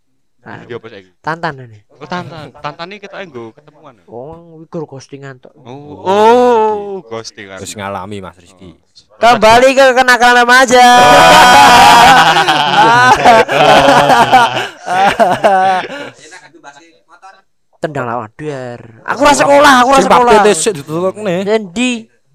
Nah, 0.43 0.59
Video 0.63 0.79
apa 0.79 0.87
saiki? 0.87 1.11
Tantan 1.19 1.59
ini. 1.59 1.83
Oh, 1.91 2.07
tantan. 2.07 2.55
Tantan 2.55 2.87
iki 2.95 3.03
kita 3.07 3.19
nggo 3.27 3.51
ketemuan. 3.51 3.99
Oh, 4.07 4.63
wih 4.63 4.67
gur 4.71 4.87
ghostingan 4.87 5.43
tok. 5.43 5.51
Oh, 5.59 6.07
oh, 6.07 7.03
ghosting 7.03 7.51
kan. 7.51 7.59
Wis 7.59 7.75
ngalami 7.75 8.23
Mas 8.23 8.39
Rizky. 8.39 8.79
Kembali 9.19 9.75
ke 9.75 9.85
kenakalan 9.91 10.47
remaja. 10.47 10.87
Tendang 17.83 18.07
lawan 18.07 18.31
biar. 18.39 19.03
Aku 19.03 19.27
rasa 19.27 19.43
sekolah, 19.43 19.83
aku 19.83 19.99
rasa 19.99 20.07
sekolah. 20.07 20.47
sik 20.55 20.79
ditutupne. 20.79 21.43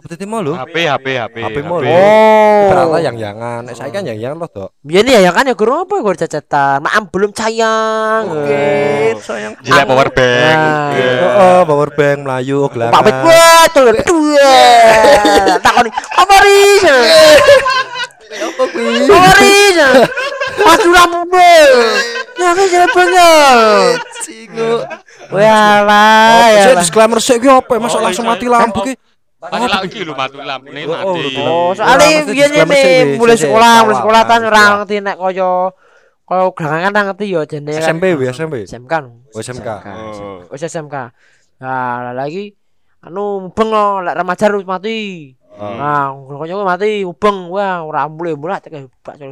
Dendi. 0.09 0.25
Pap 0.25 0.25
tete 0.25 0.25
mau 0.25 0.40
lho. 0.40 0.53
HP, 0.57 0.77
HP, 0.88 1.07
HP. 1.21 1.37
HP 1.44 1.57
mau 1.62 1.79
lho. 1.79 1.88
Oh. 1.92 2.64
Ternyata 2.73 2.99
yang 3.05 3.16
yangan. 3.21 3.61
Nek 3.68 3.75
saiki 3.77 3.92
kan 3.92 4.05
yang 4.09 4.18
yang 4.18 4.35
loh, 4.40 4.49
Dok. 4.49 4.71
Biar 4.81 5.05
nih 5.05 5.21
ya 5.21 5.31
kan 5.31 5.44
ya 5.44 5.53
guru 5.53 5.85
apa 5.85 5.94
gue 6.01 6.14
cecetan. 6.16 6.81
Maaf 6.81 7.05
belum 7.12 7.31
sayang. 7.37 8.23
Oke, 8.33 8.64
sayang. 9.21 9.53
Gila 9.61 9.83
power 9.85 10.09
bank. 10.09 10.57
Nah. 10.57 10.88
Iya. 10.97 11.12
Heeh, 11.21 11.61
power 11.68 11.90
bank 11.92 12.18
melayu 12.25 12.59
gelangan. 12.73 12.94
Pak 12.97 13.03
Bet 13.05 13.16
betul. 13.21 13.87
Dua. 14.09 14.57
Takoni. 15.64 15.90
Apa 15.92 16.35
ris? 16.40 16.83
Apa 18.38 18.64
kuwi? 18.71 19.09
Maju 20.59 20.88
lampu 20.92 21.21
be. 21.33 21.53
Ya 22.38 22.51
kan 22.55 22.66
jadi 22.71 22.87
banget. 22.92 23.99
Cingu. 24.23 24.73
Wah 25.29 25.85
Oh, 25.85 26.47
ya. 26.49 26.73
disclaimer 26.81 27.18
sik 27.21 27.42
ki 27.42 27.49
apa? 27.51 27.77
Masa 27.77 27.99
Oh, 27.99 28.05
langsung 28.05 28.25
iya. 28.25 28.33
mati 28.33 28.47
lampu 28.49 28.81
ki? 28.85 28.94
Mati 29.38 29.70
lagi 29.70 30.03
lho 30.03 30.18
mati 30.18 30.35
lampu 30.35 30.74
ini 30.74 30.83
Oh, 30.83 30.98
mati. 30.98 31.38
oh, 31.38 31.70
mesti 31.70 32.27
biyen 32.27 32.51
wis, 32.66 33.22
mulai 33.22 33.38
sekolah, 33.38 33.87
mulai 33.87 33.96
sekolah 34.03 34.20
awal, 34.27 34.42
ora 34.51 34.62
ngerti 34.83 34.96
nek 34.98 35.14
kaya 35.14 35.51
kaya 36.27 36.44
gelangan 36.59 36.90
kan 36.90 37.03
ngerti 37.14 37.24
ya 37.31 37.40
jenenge. 37.46 37.79
SMP 37.79 38.18
wi 38.18 38.27
SMP. 38.35 38.66
SMK. 38.66 38.94
Oh, 39.31 39.38
SMK. 39.38 39.68
Oh. 39.70 40.42
SMK. 40.51 40.96
Nah, 41.62 42.11
lagi 42.18 42.51
anu 42.98 43.46
mubeng 43.46 43.70
lo 43.70 44.03
lek 44.03 44.18
remaja 44.18 44.51
harus 44.51 44.66
mati. 44.66 45.31
Oh. 45.55 45.70
Nah, 45.70 46.11
kaya 46.42 46.59
mati 46.66 47.07
ubeng 47.07 47.46
wah 47.46 47.87
ora 47.87 48.11
mulai 48.11 48.35
mulai 48.35 48.59
cek 48.59 48.90
bak. 49.07 49.22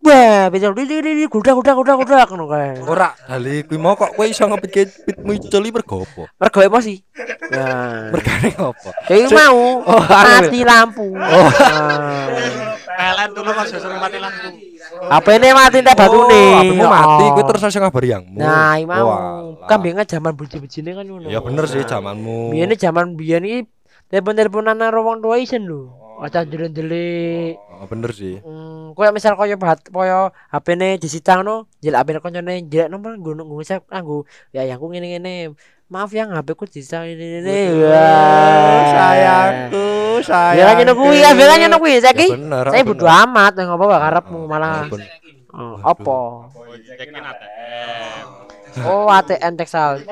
Wah, 0.00 0.48
betul 0.48 0.72
di 0.72 0.88
di 0.88 0.96
di 1.04 1.24
gudak 1.28 1.52
gudak 1.60 1.76
gudak 1.76 1.96
gudak 2.00 2.24
ngono 2.32 2.48
kae. 2.48 2.80
Ora, 2.88 3.12
dali 3.28 3.60
kuwi 3.68 3.76
mau 3.76 3.92
kok 3.92 4.16
kowe 4.16 4.24
iso 4.24 4.48
ngepikir 4.48 4.88
pit 5.04 5.20
muncul 5.20 5.60
iki 5.60 5.76
mergo 5.76 6.08
apa? 6.08 6.22
Mergo 6.40 6.60
emosi. 6.64 6.94
Nah, 7.52 8.08
Mergane 8.08 8.48
apa? 8.56 8.90
kayak 9.04 9.28
mau 9.28 9.84
Oh, 9.84 10.00
anu. 10.00 10.24
mati 10.24 10.60
lampu. 10.64 11.04
Oh. 11.04 11.48
Kalian 12.90 13.30
dulu 13.36 13.50
Mas 13.52 13.68
sering 13.68 14.00
mati 14.00 14.16
lampu. 14.16 14.48
Apa 15.04 15.28
ini 15.36 15.48
mati 15.52 15.78
tak 15.84 15.92
batu 15.92 16.16
Oh, 16.16 16.24
nih? 16.32 16.48
HP-mu 16.72 16.86
mati, 16.88 17.24
kowe 17.36 17.42
terus 17.44 17.62
iso 17.68 17.78
ngabari 17.84 18.08
yangmu. 18.08 18.38
Nah, 18.40 18.80
mau 18.88 19.06
kan 19.68 19.84
biyen 19.84 20.00
kan 20.00 20.08
zaman 20.08 20.32
buji-bujine 20.32 20.96
kan 20.96 21.04
ngono. 21.04 21.28
Ya 21.28 21.44
bener 21.44 21.68
sih 21.68 21.84
zamanmu. 21.84 22.56
Biyen 22.56 22.72
zaman 22.72 23.20
biyen 23.20 23.44
iki 23.44 23.58
telepon-teleponan 24.08 24.80
nang 24.80 24.96
wong 24.96 25.20
tua 25.20 25.36
isen 25.36 25.68
lho. 25.68 25.92
Aja 26.20 26.44
ndelik-ndelik. 26.44 27.56
Oh, 27.80 27.88
bener 27.88 28.12
sih. 28.12 28.44
Hmm, 28.44 28.92
koyo 28.92 29.08
misal 29.16 29.40
koyo 29.40 29.56
bahat 29.56 29.88
koyo 29.88 30.36
HP-ne 30.52 31.00
disita 31.00 31.40
ngono, 31.40 31.64
jelek 31.80 31.96
HP-ne 31.96 32.20
koncone 32.20 32.54
jelek 32.68 32.88
nomor 32.92 33.16
nggo 33.16 33.40
nggo 33.40 33.64
save 33.64 33.88
nggo 33.88 34.28
ya 34.52 34.68
yangku 34.68 34.92
ngene-ngene. 34.92 35.56
Maaf 35.88 36.12
yang 36.12 36.30
HP 36.36 36.54
ku 36.54 36.68
disita 36.68 37.08
ini 37.08 37.40
ini. 37.40 37.82
Wah, 37.82 38.84
sayangku, 38.94 39.86
Ya 40.60 40.76
kan 40.76 40.84
ngono 40.84 40.92
kuwi, 40.94 41.24
ya 41.24 41.32
ngono 41.32 41.76
kuwi 41.80 41.98
saiki. 42.04 42.28
Ya 42.30 42.36
Saya 42.36 42.84
bener. 42.84 42.84
bodo 42.84 43.06
amat 43.08 43.52
ngopo 43.56 43.84
wae 43.88 43.98
karepmu 43.98 44.40
malah. 44.44 44.86
Oh, 45.50 45.80
apa? 45.82 46.18
Oh, 46.46 46.46
cekin 46.84 47.16
ATM. 47.16 48.39
Oh, 48.86 49.06
ATM 49.06 49.54
tek 49.54 49.66
saldo. 49.66 50.06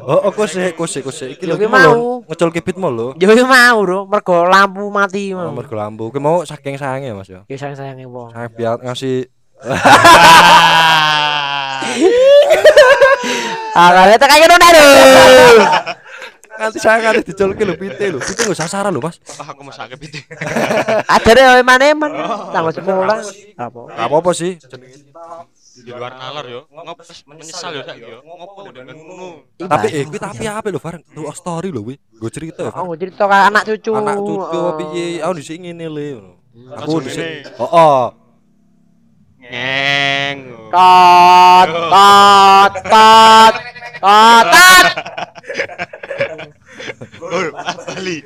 Oh, 0.00 0.26
oh 0.26 0.32
kusik, 0.32 0.72
kusik, 0.72 1.02
kusik. 1.02 1.36
Iki 1.36 1.44
lho 1.44 1.54
Yo, 1.54 1.56
iki 1.56 1.66
ki 1.66 1.70
mau 1.70 1.80
lho, 1.82 1.92
mau. 1.92 2.24
ngecul 2.24 2.50
kipit 2.50 2.76
mau 2.76 2.88
lho. 2.88 3.12
Yo 3.14 3.28
yo 3.30 3.44
mau, 3.44 3.76
Bro. 3.80 3.98
Mergo 4.06 4.44
lampu 4.44 4.88
mati 4.88 5.30
Oh, 5.30 5.38
mau. 5.38 5.52
mergo 5.52 5.74
lampu. 5.74 6.08
Kuwi 6.08 6.18
mau 6.18 6.40
saking 6.42 6.74
sayangnya 6.74 7.12
Mas 7.12 7.28
ya. 7.28 7.44
Ya 7.44 7.56
sayang-sayange 7.56 8.04
wong. 8.04 8.32
Saya 8.32 8.48
biar 8.48 8.80
ngasih 8.80 9.28
Ah, 13.70 13.90
kalian 13.94 14.18
tekan 14.18 14.36
ngono 14.40 14.56
lho. 14.58 14.86
nanti 16.60 16.76
saya 16.76 17.00
nganti 17.00 17.22
diculke 17.24 17.62
lho 17.62 17.74
pite 17.74 18.04
lho. 18.08 18.18
Pite 18.18 18.42
lho 18.42 18.52
sasaran 18.52 18.90
lho 18.90 19.00
Mas. 19.00 19.16
Wah, 19.36 19.48
aku 19.48 19.60
mau 19.62 19.70
sakit 19.70 19.98
itu. 19.98 20.18
Adare 21.06 21.60
eman-eman. 21.60 22.10
Tanggal 22.50 22.72
sekolah. 22.74 23.18
Apa? 23.56 23.80
Gak 23.88 24.06
apa-apa 24.08 24.30
sih. 24.32 24.58
Di 25.80 25.90
luar 25.90 26.12
nalar 26.16 26.44
yo. 26.46 26.60
Ngopo 26.68 27.02
menyesal 27.30 27.70
yo 27.76 27.82
saiki 27.84 28.10
yo. 28.10 28.20
Ngopo 28.20 28.60
dengan 28.70 28.94
ngono. 28.96 29.28
Tapi 29.56 29.86
eh 29.90 30.04
kuwi 30.04 30.18
tapi 30.20 30.44
apa 30.44 30.68
lho 30.68 30.80
Fareng? 30.80 31.02
Lu 31.16 31.26
story 31.32 31.72
lho 31.72 31.80
kuwi. 31.80 31.96
Gue 32.20 32.30
cerita 32.30 32.68
ya. 32.68 32.72
Oh, 32.76 32.92
cerita 32.96 33.24
ke 33.24 33.36
anak 33.48 33.62
cucu. 33.64 33.90
Anak 33.96 34.16
cucu 34.20 34.58
Oh. 34.60 34.72
piye? 34.76 35.24
Aku 35.24 35.32
dhisik 35.40 35.56
ngene 35.60 35.86
le. 35.88 36.08
Aku 36.76 37.00
dhisik. 37.00 37.48
Oh, 37.56 37.64
oh. 37.64 38.02
Ngeng. 39.40 40.38
Tot 40.70 41.68
tot 41.90 42.72
tot 42.86 43.54
tot 44.00 44.86
Bali. 48.00 48.16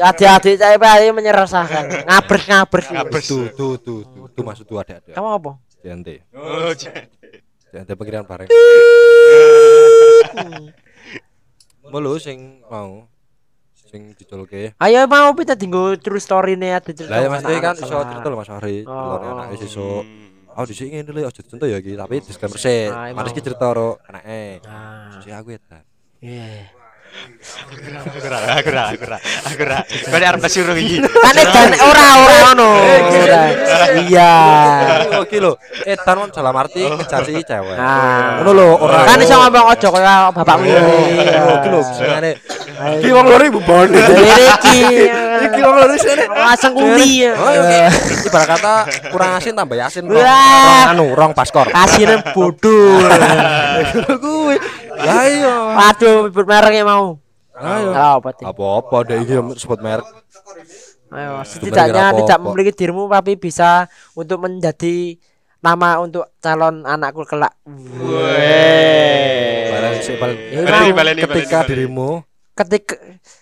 Adik-adik 0.00 0.56
saya 0.58 1.12
menyerahkan. 1.12 1.84
Ngabres 2.08 2.44
ngabres. 2.48 2.86
Ngabres. 2.88 3.24
Tuh, 3.28 3.46
tuh, 3.52 3.74
tuh, 3.78 4.00
tuh, 4.32 4.42
maksud 4.42 4.64
tuh 4.64 4.80
ada 4.80 4.98
ada. 4.98 5.12
Kamu 5.12 5.28
apa? 5.28 5.52
Jangan 5.82 6.00
Oh, 6.38 6.70
j- 6.78 7.10
jangan 7.74 7.94
pikiran 7.98 8.22
bareng. 8.22 8.48
Mulu 11.82 12.16
sing 12.22 12.62
mau 12.70 13.04
sing 13.74 14.14
diculke. 14.16 14.72
Ayo 14.78 15.04
mau 15.10 15.34
kita 15.34 15.58
tinggal 15.58 15.98
true 15.98 16.22
story 16.22 16.56
nih 16.56 16.78
ada 16.80 16.90
cerita. 16.94 17.12
Lah 17.12 17.20
ya 17.20 17.28
Mas 17.28 17.42
Teh 17.44 17.58
kan 17.60 17.74
iso 17.76 17.92
cerita 17.92 18.26
Mas 18.32 18.48
Fahri. 18.48 18.86
Oh, 18.86 18.94
Lone 19.18 19.26
oh. 19.26 19.32
anake 19.36 19.56
sesuk. 19.60 20.02
Hmm. 20.06 20.22
Aku 20.52 20.68
dhisik 20.68 20.92
ngene 20.92 21.08
lho 21.16 21.24
aja 21.24 21.40
dicontoh 21.40 21.64
ya 21.64 21.80
iki, 21.80 21.96
tapi 21.96 22.20
disclaimer 22.20 22.60
sik. 22.60 22.92
Ah. 22.92 23.08
Mari 23.12 23.28
iki 23.32 23.40
cerita 23.40 23.72
ro 23.72 23.96
anake. 24.04 24.60
Nah, 24.64 25.20
Si 25.20 25.28
aku 25.32 25.56
edan. 25.56 25.84
iya. 26.20 26.68
Aku 27.62 28.28
ra, 28.28 28.38
aku 28.56 28.70
ra, 28.72 28.82
aku 28.88 29.04
ra, 29.04 29.18
aku 29.44 29.62
ra. 29.66 29.78
Kau 29.84 30.16
ini 30.16 30.26
arep 30.26 30.44
suruh 30.48 30.76
iki. 30.78 31.02
Kan 31.02 31.36
edan 31.36 31.72
ora 31.84 32.06
ora 32.24 32.36
ngono. 32.48 32.68
Ora. 33.12 33.42
Iya. 34.00 34.32
Oh 35.20 35.24
iki 35.26 35.38
lho, 35.42 35.58
edan 35.84 36.16
kan 36.24 36.28
dalam 36.32 36.54
arti 36.56 36.82
kejar 36.86 37.22
si 37.28 37.42
cewek. 37.44 37.76
Nah. 37.76 38.40
Ngono 38.40 38.50
lho, 38.56 38.68
ora. 38.80 39.04
Kan 39.04 39.20
iso 39.20 39.36
ngomong 39.36 39.66
ojo 39.76 39.88
kaya 39.92 40.32
bapakmu 40.32 40.64
Iya, 40.66 41.40
iki 41.60 41.68
lho 41.68 41.80
senengane. 41.84 42.32
Iki 42.72 43.10
wong 43.12 43.26
loro 43.28 43.44
ibu 43.44 43.60
bone. 43.62 43.98
Iki. 43.98 44.80
Iki 45.46 45.60
wong 45.60 45.76
loro 45.76 45.94
sene. 45.98 46.24
Langsung 46.28 46.72
kuwi. 46.74 47.28
Oh, 47.28 47.52
oke. 47.52 47.82
Ibarat 48.28 48.46
kata 48.56 48.74
kurang 49.12 49.30
asin 49.36 49.54
tambah 49.54 49.76
yasin. 49.76 50.04
Rong, 50.08 50.86
anu, 50.92 51.12
rong 51.12 51.32
paskor. 51.36 51.68
Kasine 51.68 52.22
bodoh. 52.32 53.04
Kuwi. 54.22 54.56
Lah 54.96 55.24
iya. 55.28 55.56
Waduh, 55.76 56.30
nyebut 56.30 56.46
mereknya 56.46 56.82
mau. 56.86 57.18
Ayo. 57.52 57.90
Apa 57.92 58.32
sih? 58.34 58.44
Apa-apa 58.48 58.96
deh 59.06 59.18
iki 59.22 59.34
sebut 59.60 59.80
merek. 59.84 60.06
Ayo, 61.12 61.44
setidaknya 61.44 62.16
tidak 62.24 62.38
memiliki 62.40 62.72
dirimu 62.72 63.04
tapi 63.04 63.36
bisa 63.36 63.84
untuk 64.16 64.40
menjadi 64.40 65.20
nama 65.60 66.00
untuk 66.00 66.24
calon 66.40 66.88
anakku 66.88 67.28
kelak. 67.28 67.52
Ya, 70.50 70.90
baleni, 70.96 71.20
ketika 71.22 71.68
dirimu 71.68 72.24
Ketika 72.52 72.94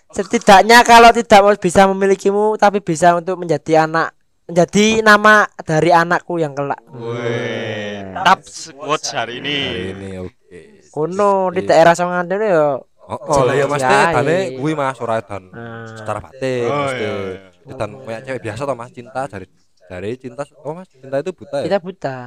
setidaknya 0.09 0.87
kalau 0.87 1.11
tidak 1.11 1.39
mau 1.43 1.51
bisa 1.53 1.83
memilikimu 1.83 2.55
tapi 2.55 2.79
bisa 2.79 3.11
untuk 3.13 3.35
menjadi 3.35 3.83
anak 3.83 4.15
menjadi 4.47 4.99
nama 4.99 5.47
dari 5.63 5.91
anakku 5.91 6.35
yang 6.35 6.51
kelak. 6.51 6.79
Weh, 6.91 8.03
tap 8.15 8.39
quotes 8.75 9.11
hari 9.11 9.39
ini. 9.39 9.57
hari 9.63 9.85
ini 9.95 10.09
oke. 10.19 10.59
Kono 10.91 11.51
di 11.51 11.63
daerah 11.63 11.95
Songan 11.95 12.27
itu 12.27 12.39
ya. 12.39 12.75
Oh, 13.01 13.19
oh 13.19 13.43
lah 13.43 13.55
ya 13.57 13.67
Mas 13.67 13.83
Teh, 13.83 14.03
edane 14.13 14.37
kuwi 14.55 14.71
Mas 14.71 14.95
ora 14.99 15.19
edan 15.19 15.51
Nah, 15.51 15.83
secara 15.99 16.19
batin 16.23 16.69
Oh, 16.71 16.79
Mas 16.79 16.93
Teh. 16.95 17.03
iya, 17.03 17.11
iya. 17.11 17.39
Edan 17.67 17.89
kayak 17.99 18.21
cewek 18.23 18.41
biasa 18.41 18.61
toh 18.63 18.75
Mas 18.75 18.91
cinta 18.91 19.21
dari 19.27 19.45
dari 19.87 20.09
cinta 20.15 20.43
oh 20.63 20.71
Mas 20.71 20.87
cinta 20.87 21.19
itu 21.19 21.31
buta 21.35 21.57
ya? 21.59 21.65
kita 21.67 21.79
buta, 21.83 22.17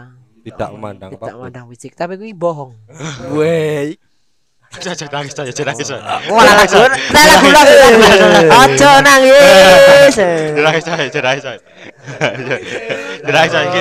Tidak 0.44 0.68
memandang 0.76 1.10
tidak 1.16 1.32
memandang 1.32 1.64
fisik, 1.72 1.96
tapi 1.96 2.20
gue 2.20 2.36
bohong. 2.36 2.76
Wey. 3.32 3.96
Jangan 4.74 5.08
nangis 5.22 5.32
aja, 5.38 5.52
jangan 5.54 5.68
nangis 5.70 5.88
aja. 5.92 6.02
Wah, 6.30 6.42
lagu, 6.42 6.66
saya 6.66 7.26
lagu 7.30 7.48
lagu. 7.54 7.74
Ojo 8.50 8.90
nangis. 9.06 10.16
Nangis 10.58 10.84
aja, 10.88 11.04
jangan 11.10 11.24
nangis 11.30 11.44
aja. 11.46 11.60
Nangis 13.24 13.54
aja. 13.54 13.80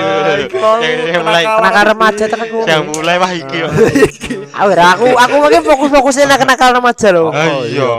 Yang 1.09 1.23
mulai, 1.25 1.43
Kenakal 1.43 1.83
remaja 1.93 2.23
tekan 2.29 2.47
gue. 2.47 2.63
yang 2.69 2.83
mulai 2.85 3.15
wah 3.17 3.31
iki. 3.33 3.59
Aku 4.53 4.71
aku 4.77 5.05
aku 5.17 5.35
mungkin 5.41 5.61
fokus-fokusin 5.65 6.29
nak 6.29 6.39
kenakal 6.45 6.69
remaja 6.77 7.07
loh. 7.09 7.33
Oh, 7.33 7.63
iya. 7.65 7.91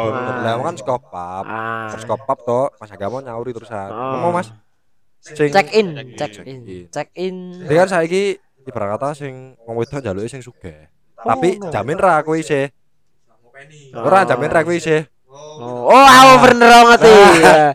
Lah 0.46 0.54
kan 0.62 0.74
skopap. 0.78 1.44
Ah. 1.44 1.90
Skopap 1.98 2.38
toh 2.46 2.70
Mas 2.78 2.90
Agamo 2.94 3.18
nyauri 3.18 3.50
terusan. 3.50 3.90
Oh. 3.90 4.22
Ngomong 4.22 4.33
Mas. 4.38 4.48
Check 5.24 5.72
in, 5.72 6.14
check 6.20 6.37
in, 6.44 6.59
check 6.92 7.09
in. 7.16 7.64
Dia 7.64 7.88
kan 7.88 7.88
saiki 7.88 8.37
ibarat 8.68 8.96
kata 8.96 9.16
sing 9.16 9.57
wong 9.64 9.80
wedok 9.80 10.04
njaluke 10.04 10.28
sing 10.28 10.44
sugih. 10.44 10.92
Tapi 11.16 11.57
no. 11.57 11.72
jamin 11.72 11.96
ra 11.96 12.20
kowe 12.20 12.37
isih. 12.37 12.68
Ora 13.95 14.27
jamin 14.27 14.51
ra 14.51 14.67
kowe 14.67 14.75
isih. 14.75 15.07
Oh, 15.31 15.90
oh 15.90 16.07
aku 16.07 16.35
bener 16.47 16.71
ngerti. 16.71 17.14
Ya. 17.43 17.75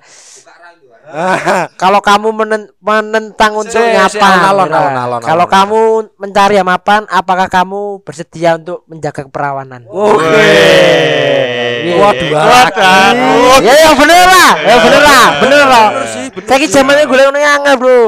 Kalau 1.82 2.06
kamu 2.06 2.30
menen- 2.30 2.70
menentang 2.78 3.58
untuk 3.58 3.82
alon, 3.82 4.70
alon, 4.70 5.22
kalau 5.26 5.50
kamu 5.50 5.80
mencari 6.22 6.62
mapan, 6.62 7.10
apakah 7.10 7.50
kamu 7.50 8.06
bersedia 8.06 8.62
untuk 8.62 8.86
menjaga 8.86 9.26
keperawanan? 9.26 9.90
Weh. 9.90 11.98
Wah, 11.98 12.14
dua 12.14 12.40
Wadah. 12.46 13.10
lagi. 13.10 13.66
Ya 13.66 13.74
ya 13.74 13.92
bener 13.98 14.22
lah, 14.22 14.52
ya 14.62 14.76
bener 14.78 15.02
lah, 15.02 15.26
bener 15.42 15.64
lah. 15.66 15.88
Sih, 16.06 16.30
Saiki 16.46 16.70
sih. 16.70 16.78
zamannya 16.78 17.10
gue 17.10 17.18
ngono 17.18 17.40
angel, 17.42 17.76
Bro. 17.82 18.02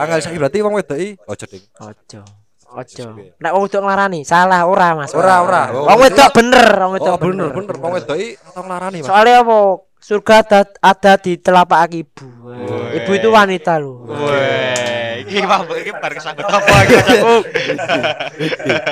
Angel 0.00 0.18
saiki 0.24 0.40
berarti 0.40 0.64
wong 0.64 0.72
wedok 0.72 0.96
iki 0.96 1.20
ojo 1.20 1.44
ding. 1.44 1.64
Ojo. 1.84 2.47
Ojo. 2.68 3.06
Nek 3.40 3.50
wong 3.56 3.62
wedok 3.64 3.80
nglarani, 3.80 4.20
salah 4.28 4.68
ora, 4.68 4.92
Mas. 4.92 5.16
Ora, 5.16 5.40
ora. 5.40 5.72
Wong 5.72 5.98
wedok 6.04 6.28
bener, 6.36 6.68
wong 6.68 6.92
wedok 7.00 7.16
Oh 7.16 7.20
bener 7.20 7.48
bener 7.48 7.76
wong 7.80 7.92
wedok 7.96 8.16
iki 8.16 8.36
nglarani 8.54 8.98
Mas. 9.00 9.08
Soalnya 9.08 9.40
apa? 9.40 9.58
Surga 9.98 10.34
ada, 10.46 10.60
ada 10.78 11.12
di 11.18 11.32
telapak 11.36 11.90
ibu. 11.90 12.28
Ibu 12.94 13.10
itu 13.12 13.28
wanita 13.28 13.82
loh. 13.82 14.06
Weh, 14.06 15.26
iki 15.26 15.42
mah 15.42 15.66
iki 15.74 15.90
bar 15.90 16.12
kesambet 16.14 16.46
apa 16.46 16.74
iki 16.86 16.94
Cakuk? 17.02 17.42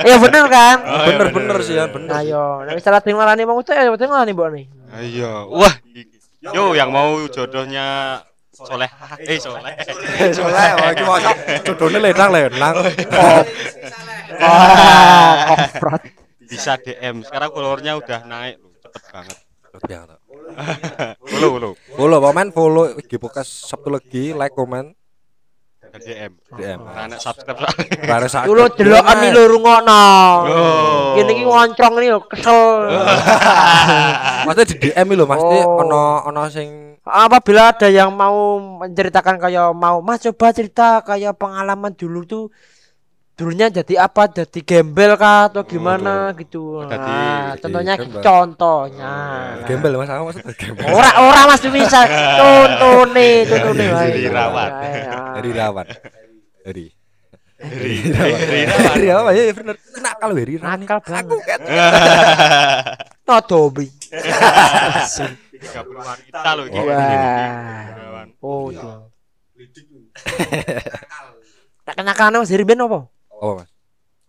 Ya 0.02 0.16
bener 0.18 0.44
kan? 0.50 0.76
Oh, 0.82 0.90
iya, 0.90 1.06
Bener 1.06 1.28
bener. 1.30 1.54
bener 1.54 1.56
sih 1.62 1.74
ya 1.78 1.86
bener. 1.86 2.10
Ayo, 2.10 2.66
nek 2.66 2.82
salah 2.82 2.98
ting 2.98 3.14
larani 3.14 3.46
wong 3.46 3.62
wedok 3.62 3.76
ya 3.76 3.86
wedok 3.86 4.08
nglarani 4.08 4.32
mbok 4.34 4.48
nih. 4.50 4.64
Ayo. 4.98 5.32
Wah. 5.52 5.74
Yo 6.46 6.74
yang 6.74 6.90
mau 6.90 7.22
jodohnya 7.26 8.18
soleh 8.68 8.90
eh 9.20 9.38
soleh 9.38 9.74
Soleh 10.32 10.68
wah 10.76 10.88
iki 10.92 11.04
masa 11.04 11.30
jodone 11.60 11.98
lenang-lenang. 12.00 12.74
Wah, 14.36 15.32
koprot. 15.52 16.02
bisa 16.46 16.78
DM 16.78 17.26
sekarang 17.26 17.50
followernya 17.50 17.92
udah 17.98 18.20
naik 18.24 18.56
loh 18.62 18.72
cepet 18.80 19.02
banget 19.12 19.38
Ya, 19.92 20.08
follow 21.20 21.50
follow 21.52 21.72
Follow 21.92 22.18
komen 22.22 22.48
follow 22.48 22.84
IG 22.96 23.20
podcast 23.20 23.68
Sabtu 23.68 23.92
lagi 23.92 24.32
like 24.32 24.56
komen 24.56 24.94
DM 25.96 26.32
DM. 26.60 26.80
Anak 26.92 27.24
subscribe. 27.24 27.72
Bare 28.04 28.28
sak. 28.28 28.44
Dulu 28.44 28.68
delokan 28.76 29.16
iki 29.16 29.32
lho 29.32 29.48
rungokno. 29.48 30.04
Oh. 30.44 31.16
Kene 31.16 31.30
iki 31.32 31.44
ngoncong 31.48 31.92
nih 31.96 32.12
kesel. 32.28 32.60
Maksudnya 34.44 34.64
di 34.68 34.76
DM 34.76 35.08
lho 35.16 35.24
Mas, 35.24 35.40
Ti, 35.40 35.58
Oh. 35.64 35.80
ono 35.80 36.20
ono 36.28 36.42
sing 36.52 36.85
Apabila 37.06 37.70
ada 37.70 37.86
yang 37.86 38.10
mau 38.10 38.34
menceritakan 38.82 39.38
kayak 39.38 39.70
mau 39.72 40.02
Mas 40.02 40.18
coba 40.20 40.50
cerita 40.50 40.98
kayak 41.00 41.34
pengalaman 41.34 41.94
dulu 41.94 42.20
tuh 42.22 42.44
dulunya 43.32 43.68
jadi 43.68 44.00
apa 44.02 44.26
jadi 44.26 44.60
gembel 44.60 45.12
kah 45.14 45.46
atau 45.46 45.60
gimana 45.62 46.32
gitu 46.34 46.80
jadi- 46.82 46.96
nah, 46.96 47.52
jadi 47.52 47.60
contohnya 47.62 47.94
gembel. 47.94 48.22
contohnya 48.24 49.12
gembel 49.62 49.92
Mas, 49.94 50.08
aku 50.08 50.22
maksudnya 50.24 50.54
gembel. 50.56 50.84
ora 50.88 51.10
ora 51.20 51.42
mas 51.44 51.60
bisa 51.62 52.00
contohnya 52.34 53.28
contohnya 53.44 53.86
wae. 53.92 54.08
Dari 54.08 54.24
rawan. 54.26 54.70
Ya. 54.72 55.18
Dari 55.36 55.50
rawan. 55.52 55.86
Dari 56.64 56.84
Ri- 57.56 58.12
Dari 58.12 59.08
apa 59.08 59.30
ya 59.30 59.48
bener. 59.50 59.76
Nakal 59.96 60.30
Ri. 60.34 60.54
nakal 60.56 60.98
banget 61.00 61.24
Aku 61.24 61.36
kan. 61.40 61.60
no 63.22 63.36
dobi 63.42 63.88
30 65.66 65.92
wanita 65.98 66.50
loh 66.54 66.64
iki. 66.64 66.78
wah 66.78 68.24
oh 68.40 68.64
itu 68.68 68.88
tak 71.82 71.94
kenakan 71.94 72.42
mas 72.42 72.50
Hirben 72.50 72.80
apa 72.80 73.06
Oh 73.36 73.52
Mas. 73.52 73.68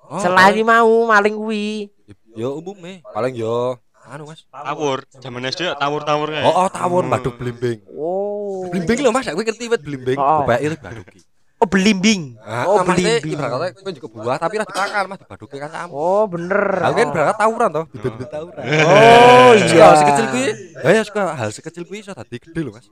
Oh, 0.04 0.20
selain 0.20 0.60
mau 0.62 1.08
maling 1.08 1.36
kuwi 1.36 1.88
yo 2.36 2.60
umumnya 2.60 3.00
paling 3.08 3.34
yo 3.34 3.80
anu 4.04 4.28
Mas. 4.28 4.44
tawur 4.48 5.04
zaman 5.18 5.48
SD 5.48 5.68
ya 5.68 5.74
tawur-tawur 5.76 6.28
kayak 6.28 6.44
Oh, 6.44 6.64
oh 6.64 6.70
tawon 6.70 7.08
baduk 7.08 7.36
blimbing. 7.36 7.80
oh 7.90 8.68
Blimbing 8.68 9.00
lho 9.00 9.12
Mas, 9.12 9.28
aku 9.28 9.44
ngerti 9.44 9.68
wet 9.68 9.80
blimbing. 9.80 10.20
Oh. 10.20 10.44
Bapak 10.44 10.60
itu 10.60 10.76
baduk. 10.76 11.08
Oh 11.58 11.68
belimbing 11.68 12.22
Ah, 12.40 12.64
oh 12.64 12.74
oh 12.74 12.76
maksudnya 12.80 13.18
belimbing 13.18 13.34
ibaratnya 13.36 13.70
kowe 13.76 13.92
juga 13.92 14.08
buah 14.10 14.38
tapi 14.38 14.54
ra 14.56 14.64
dipakan 14.64 15.04
Mas 15.08 15.18
dibaduke 15.20 15.56
kan 15.56 15.70
kamu. 15.70 15.92
oh 15.92 16.24
bener 16.26 16.62
Aku 16.80 16.94
kan 16.96 17.08
berangkat 17.10 17.38
tawuran 17.38 17.70
toh, 17.72 17.86
bibit-bibit 17.88 18.28
tawuran. 18.28 18.62
oh 18.62 19.52
iya 19.64 19.84
hal 19.84 19.96
sekecil 19.98 20.26
kuwi. 20.28 20.46
Ya 20.78 20.90
ya 20.92 21.02
suka 21.02 21.22
hal 21.32 21.50
sekecil 21.50 21.84
kuwi 21.84 21.98
iso 22.00 22.12
dadi 22.12 22.38
gede 22.38 22.60
lho 22.60 22.72
Mas. 22.72 22.86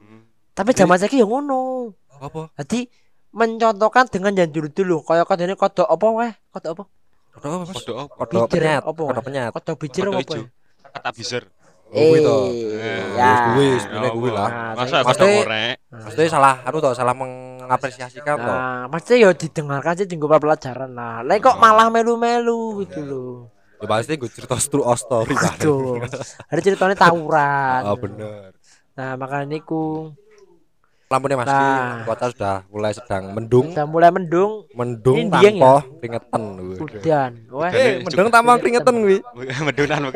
tapi 0.51 0.71
zaman 0.71 0.97
saiki 0.97 1.17
ya 1.17 1.25
ngono 1.25 1.91
Apa? 2.15 2.47
Jadi 2.57 2.87
mencontohkan 3.29 4.07
dengan 4.07 4.31
yang 4.33 4.47
dulu-dulu 4.47 5.03
kayak 5.03 5.25
kodene 5.25 5.53
kodok 5.53 5.83
apa 5.85 6.07
weh? 6.15 6.31
Kodok 6.49 6.71
apa? 6.71 6.83
Kodok 7.35 7.49
apa 7.51 7.57
Mas? 7.61 7.75
Kodok? 7.75 7.97
Kodok 8.09 8.47
Bijir 8.47 8.61
penyat. 8.63 8.81
apa? 8.81 9.01
Kodok 9.03 9.23
penyat. 9.23 9.49
Kodok 9.51 9.75
bijir 9.77 10.03
apa? 10.07 10.21
kata 10.89 11.09
biser 11.11 11.43
Oh, 11.87 12.01
kuwi 12.01 12.17
to. 12.19 12.35
Eh, 12.73 13.03
Ya, 13.13 13.29
kuwi 13.45 13.67
sebenarnya 13.77 14.11
kuwi 14.11 14.29
lah. 14.31 14.49
Nah, 14.49 14.71
masa 14.73 14.95
Mas, 14.97 15.07
kodok 15.11 15.27
korek 15.37 15.75
Maksudnya 15.85 16.27
salah 16.29 16.55
anu 16.63 16.77
toh, 16.79 16.91
salah 16.91 17.13
meng 17.13 17.31
mengapresiasikan 17.65 18.35
toh. 18.37 18.45
Nah, 18.45 18.85
pasti 18.93 19.19
ya 19.19 19.33
didengarkan 19.33 19.93
sih 19.97 20.07
tinggal 20.07 20.37
pelajaran 20.37 20.93
lah. 20.93 21.25
Lah 21.25 21.35
kok 21.41 21.57
malah 21.57 21.89
melu-melu 21.89 22.85
gitu 22.85 23.01
loh. 23.01 23.33
Ya 23.81 23.85
pasti 23.89 24.15
gue 24.15 24.29
cerita 24.31 24.55
true 24.55 24.85
story. 24.95 25.35
Aduh. 25.35 25.99
Ada 26.47 26.59
ceritanya 26.63 26.95
tawuran. 26.95 27.81
Oh 27.89 27.97
bener. 27.99 28.55
Nah, 28.95 29.19
makanya 29.19 29.59
niku 29.59 30.15
Lampunya 31.05 31.37
Mas 31.37 31.45
Nah. 31.45 32.01
Sudah 32.33 32.65
mulai 32.65 32.89
sedang 32.89 33.29
mendung, 33.29 33.69
udah 33.69 33.85
mulai 33.85 34.09
mendung 34.09 34.65
mendung 34.73 35.29
tanpa 35.29 35.85
keringetan. 36.01 36.41
Waduh. 36.41 36.77
hujan. 36.81 37.31
Wah, 37.53 37.69
Eh, 37.69 38.01
mendung 38.01 38.29
tanpa 38.33 38.51
keringetan 38.57 38.93
kuwi. 38.97 39.17
Mau 39.65 39.71
Dane 39.71 40.09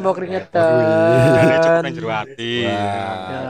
cukup 0.00 0.14
keringetan. 0.16 0.72
nang 1.84 1.92
jero 1.92 2.08
ati. 2.08 2.52
Wah. 2.64 2.72
Ya, 2.72 3.42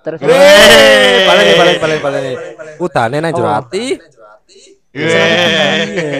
terus 0.00 0.18
Weh, 0.24 1.16
balen 1.28 1.44
balen 1.52 1.76
balen 1.76 1.98
balen. 2.00 2.34
Udane 2.80 3.16
nang 3.20 3.32
jero 3.36 3.48
Oh. 3.48 3.56
Iya. 4.88 5.24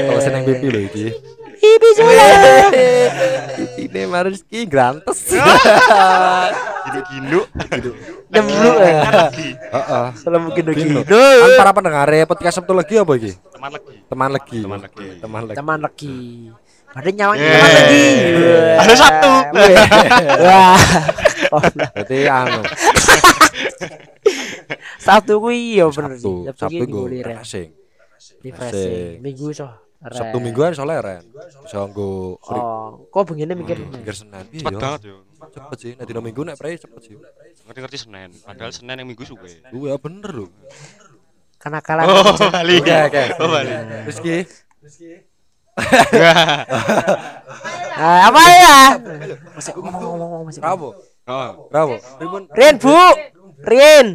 Kalau 0.06 0.20
seneng 0.20 0.42
pipi 0.44 0.66
lho 0.68 0.80
iki. 0.84 1.06
Ibi 1.58 1.88
sebelah. 1.98 2.70
Ini 3.84 4.02
Mariski 4.06 4.64
grantes. 4.64 5.18
Ya. 8.28 8.32
Heeh. 9.28 10.06
Salah 10.16 10.40
mungkin 10.40 10.64
lagi. 10.68 10.84
Gino. 10.84 11.00
Duh. 11.04 11.36
Kan 11.44 11.50
para 11.60 11.70
pendengar 11.76 12.08
podcast 12.24 12.60
Sabtu 12.60 12.72
lagi 12.72 12.96
apa 12.96 13.12
iki? 13.16 13.32
Teman 13.52 13.70
lagi. 13.72 13.94
Teman 14.08 14.30
lagi. 14.32 14.58
Teman 14.64 14.80
lagi. 14.80 15.06
Teman 15.20 15.42
lagi. 15.44 15.56
Teman 15.56 15.78
lagi. 15.84 16.16
Padahal 16.88 17.12
nyawang 17.12 17.38
teman 17.40 17.70
lagi. 17.76 18.04
Ada 18.80 18.94
Sabtu. 18.96 19.32
Wah. 20.44 20.80
Oh, 21.48 21.62
Berarti 21.96 22.28
anu 22.28 22.60
Sabtu 25.00 25.40
kuwi 25.40 25.80
ya 25.80 25.88
bener 25.88 26.20
Sabtu. 26.52 26.84
gue 26.84 27.04
liren. 27.08 27.40
refreshing. 27.40 27.70
Refreshing. 28.44 29.24
Minggu 29.24 29.56
so. 29.56 29.87
Sabtu 29.98 30.38
mingguan 30.38 30.70
soalnya 30.78 31.02
ren. 31.02 31.24
Bisa 31.66 31.82
nggo. 31.82 32.38
Oh, 32.38 33.10
kok 33.10 33.34
begini 33.34 33.50
mikir. 33.58 33.82
Pikir 33.82 34.14
Senin. 34.14 34.46
Cepet 34.46 34.70
Iya. 34.70 34.78
banget 34.78 35.02
yo. 35.10 35.16
Cepet 35.50 35.78
sih. 35.82 35.92
Nek 35.98 36.06
dino 36.06 36.20
minggu 36.22 36.46
nek 36.46 36.54
prei 36.54 36.78
cepet 36.78 37.02
sih. 37.02 37.18
Ngerti-ngerti 37.66 37.98
Senin. 38.06 38.30
Padahal 38.38 38.70
Senin 38.70 38.94
yang 38.94 39.08
Minggu 39.10 39.26
suwe. 39.26 39.58
Iya 39.58 39.94
bener 39.98 40.30
lho. 40.30 40.46
Karena 41.58 41.82
kalah. 41.82 42.06
Oh, 42.06 42.30
balik. 42.54 42.86
Oke 42.86 42.94
oke. 43.10 43.24
Oh, 43.42 43.48
balik. 43.50 43.74
Rizky. 44.06 44.36
Ah, 47.98 48.18
apa 48.30 48.40
ya? 48.46 48.78
Masih 49.58 49.72
ngomong-ngomong 49.74 50.42
masih. 50.46 50.62
Bravo. 50.62 50.94
Oh. 51.26 51.50
Bravo. 51.74 51.94
Rien, 52.54 52.74
Bu. 52.78 52.94
Rien. 53.66 54.06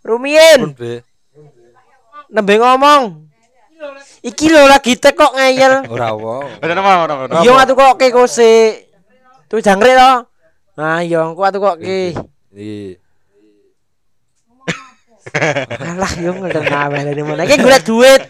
Rumien. 0.00 0.72
Nembe 2.32 2.54
ngomong. 2.56 3.27
Iki 4.26 4.46
lho 4.50 4.66
lagi 4.66 4.98
tek 4.98 5.14
kok 5.14 5.30
ngeyel. 5.38 5.86
Ora. 5.86 6.10
Ada 6.58 6.72
nama 6.74 7.06
nama 7.06 7.24
nama. 7.30 7.40
Iya 7.46 7.52
atu 7.62 7.72
kok 7.78 7.94
ke 7.94 8.10
kose. 8.10 8.84
Tuh 9.46 9.62
jangkrik 9.62 9.94
to. 9.94 10.12
Nah, 10.74 10.98
iya 11.02 11.22
aku 11.30 11.42
atu 11.46 11.62
kok 11.62 11.78
ke. 11.78 12.18
Iki. 12.50 12.98
Alah 15.78 16.12
yo 16.18 16.30
ngeldeng 16.34 16.66
ngawel 16.66 17.06
ini 17.14 17.22
mana. 17.22 17.42
Iki 17.46 17.56
golek 17.62 17.82
duit. 17.86 18.22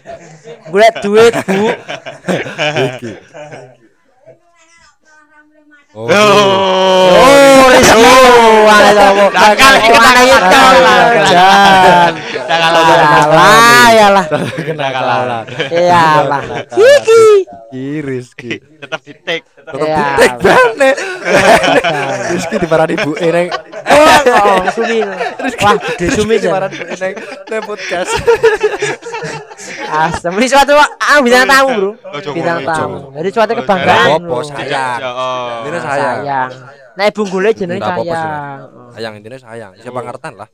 Golek 0.69 0.95
duit, 1.01 1.33
Bu. 1.47 1.73
Iki. 2.77 3.11
Oh. 5.89 6.05
Oh, 6.05 7.65
Rizky. 7.73 8.05
Wah, 8.69 8.93
tahu. 8.93 9.25
Nakal, 9.33 9.73
Oh, 9.73 9.81
kita 9.81 9.99
anak 10.05 10.25
itu. 12.51 12.65
nakal. 12.65 12.83
Jangan. 12.89 13.23
Alah, 13.29 13.87
ya 13.91 14.07
lah. 14.09 14.25
Kenakalan. 14.57 15.43
Ya 15.69 16.05
lah. 16.23 16.41
Iki. 16.71 17.23
Iki 17.69 17.85
Rizky. 18.01 18.51
Tetap 18.79 18.99
di 18.99 19.13
take. 19.13 19.45
Tetep 19.45 19.77
Ya. 19.79 20.05
ditek 20.15 20.33
banget. 20.39 20.95
Rizky 22.29 22.55
diparani 22.57 22.95
Bu 22.97 23.11
Eneng. 23.15 23.47
Oh, 23.89 24.17
kok 24.23 24.73
sumil. 24.73 25.09
Wah, 25.59 25.75
gede 25.77 26.07
sumil 26.11 26.37
diparani 26.39 26.75
Bu 26.75 26.85
Eneng 26.89 27.13
nang 27.45 27.63
podcast. 27.63 28.11
Asem 29.89 30.33
ini 30.33 30.47
suatu 30.47 30.73
ah 30.73 31.17
bintang 31.19 31.45
tamu, 31.45 31.69
Bro. 31.75 31.91
Bintang 32.31 32.59
tamu. 32.63 33.11
Jadi 33.11 33.29
suatu 33.29 33.51
Oh, 33.51 33.57
kebanggaan. 33.57 34.07
Apa 34.15 34.23
lho. 34.23 34.39
sayang. 34.43 34.99
Oh. 35.03 35.65
Ini 35.65 35.77
sayang. 35.79 36.49
Sayang. 36.99 37.15
Nah, 37.15 37.15
ibu 37.15 37.21
gule 37.31 37.49
jenenge 37.55 37.79
sayang. 37.79 38.59
Sayang 38.91 39.13
intinya 39.15 39.39
sayang. 39.39 39.71
Siapa 39.79 39.99
ngertan 40.03 40.33
lah. 40.35 40.47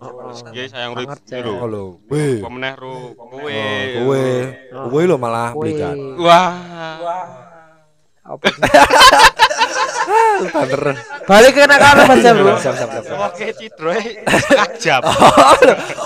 Iya 0.54 0.70
sayang 0.70 0.92
Iya 0.94 1.42
lho. 1.42 1.66
Lho. 1.66 1.86
Weh. 2.06 2.38
Pemeneh 2.38 2.74
Ru. 2.78 3.18
Kowe. 3.18 3.50
Kowe. 3.98 4.26
Kowe 4.70 5.02
lho 5.10 5.18
malah 5.18 5.58
Kowe. 5.58 5.66
belikan. 5.66 5.98
Wah. 6.22 6.54
Apa? 8.26 8.46
Banter. 10.54 10.84
Balik 11.26 11.52
ke 11.58 11.66
nakal 11.66 12.06
baca, 12.06 12.30
Bro. 12.38 12.54
Siap 12.62 12.76
siap 12.78 12.90
siap. 12.94 13.18
Oke 13.26 13.46
Cidro 13.58 13.90
setengah 13.98 14.70
jam. 14.84 15.02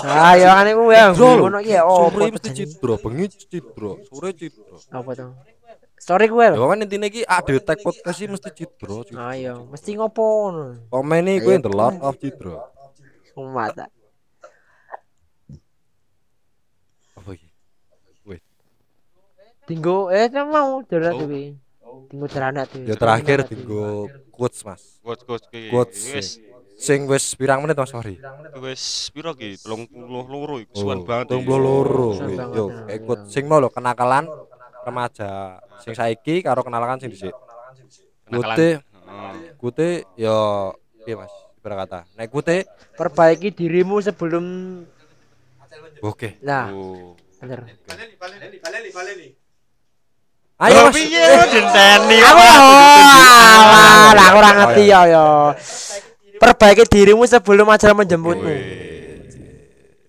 Ah, 0.08 0.32
ya 0.40 0.56
kan 0.56 0.64
iku 0.72 0.88
ya. 0.88 1.12
Ngono 1.12 1.60
iki 1.60 1.76
ya. 1.76 1.84
Oh, 1.84 2.08
Sore 2.08 2.32
mesti 2.32 2.48
cidro, 2.56 2.96
bengi 2.96 3.28
cidro, 3.28 4.00
sore 4.08 4.32
cidro. 4.32 4.80
Apa 4.88 5.10
tuh? 5.12 5.36
Story 6.00 6.26
gue 6.26 6.46
Ya 6.46 6.56
kan 6.56 6.80
intine 6.80 7.06
iki 7.06 7.22
ade 7.22 7.60
tag 7.60 7.76
podcast 7.78 8.16
iki 8.16 8.26
mesti 8.26 8.48
cidro. 8.50 9.04
cidro. 9.04 9.20
Ah, 9.20 9.36
iya, 9.36 9.52
mesti 9.52 9.92
ngopo 9.92 10.24
ngono. 10.48 10.64
Komen 10.88 11.28
iki 11.28 11.44
kuwi 11.44 11.60
the 11.60 11.68
lot 11.68 11.94
of 12.00 12.16
cidro. 12.16 12.56
Mata. 13.36 13.84
Apa 17.14 17.30
iki? 17.30 17.48
Tinggo 19.64 20.08
eh 20.10 20.26
kan 20.26 20.48
mau 20.48 20.80
Oh. 20.80 20.82
dewe. 20.82 21.54
Tinggo 22.08 22.26
jalan 22.26 22.64
dewe. 22.64 22.88
Ya 22.88 22.96
terakhir 22.96 23.44
tinggo 23.44 24.08
quotes 24.30 24.64
Mas. 24.64 24.82
Quotes 24.98 25.22
quotes 25.22 25.46
ki. 25.48 25.68
Quotes. 25.68 26.00
Wis 26.10 26.28
Sing 26.80 27.04
wis 27.04 27.36
pirang 27.36 27.60
menit 27.60 27.76
Mas 27.76 27.92
sorry. 27.92 28.16
wis 28.56 28.82
piro 29.12 29.36
ki? 29.36 29.60
32 29.60 30.64
iki. 30.64 30.72
Oh, 30.74 30.80
Suwan 30.80 31.04
banget. 31.04 31.28
iki. 31.28 31.44
32 31.44 31.60
loro. 31.60 32.08
Suwan 32.16 32.32
banget, 32.34 32.56
Yo, 32.56 32.64
ya. 32.66 32.76
kayak 32.88 33.00
quotes 33.04 33.28
sing 33.28 33.44
mau 33.44 33.60
lho 33.60 33.68
kenakalan 33.68 34.24
remaja 34.80 35.60
sing 35.80 35.92
saiki 35.92 36.40
karo 36.40 36.64
kenalan 36.64 36.96
sing 36.98 37.10
dhisik. 37.10 37.34
Kute, 38.30 38.80
kute 39.58 39.88
yo 40.14 40.70
piye 41.02 41.16
Mas? 41.18 41.32
Berkata. 41.60 42.08
Nek 42.16 42.30
kute 42.30 42.64
Perbaiki 42.96 43.52
dirimu 43.52 44.00
sebelum 44.00 44.44
oke. 46.00 46.40
nah, 46.40 46.72
Oh. 46.72 47.12
bener. 47.36 47.68
Ayo 50.60 50.88
Mas. 50.88 50.94
piye 50.96 51.24
dinteni 51.48 52.18
Aku 52.20 52.44
ora 54.36 54.50
ngerti 54.56 54.84
ya 54.88 55.00
ya. 55.08 55.26
Perbaiki 56.40 56.84
dirimu 56.88 57.24
sebelum 57.28 57.68
ajal 57.68 57.92
menjemputmu. 57.92 58.52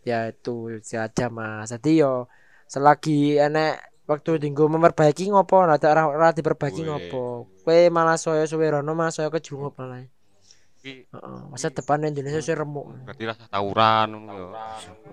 Ya 0.04 0.32
itu 0.32 0.80
saja 0.84 1.28
Mas. 1.28 1.72
Jadi 1.72 2.00
yo 2.00 2.28
selagi 2.68 3.36
enek 3.36 3.91
waktu 4.12 4.38
dinggo 4.38 4.68
memperbaiki 4.68 5.32
ngopo 5.32 5.64
ora 5.64 5.80
ora 5.80 6.36
diperbaiki 6.36 6.84
ngopo. 6.84 7.48
Kowe 7.64 7.80
malah 7.88 8.20
saya 8.20 8.44
suwe 8.44 8.68
rono 8.68 8.92
malah 8.92 9.10
saya 9.10 9.32
kejungup 9.32 9.80
malah. 9.80 10.04
Iki 10.82 11.14
Heeh, 11.14 11.40
masa 11.48 11.70
depan 11.70 12.02
Indonesia 12.04 12.42
sih 12.42 12.58
remuk. 12.58 12.90
berarti 13.06 13.24
rasa 13.30 13.46
tawuran 13.48 14.08
ngono 14.18 14.34
yo. 14.34 14.48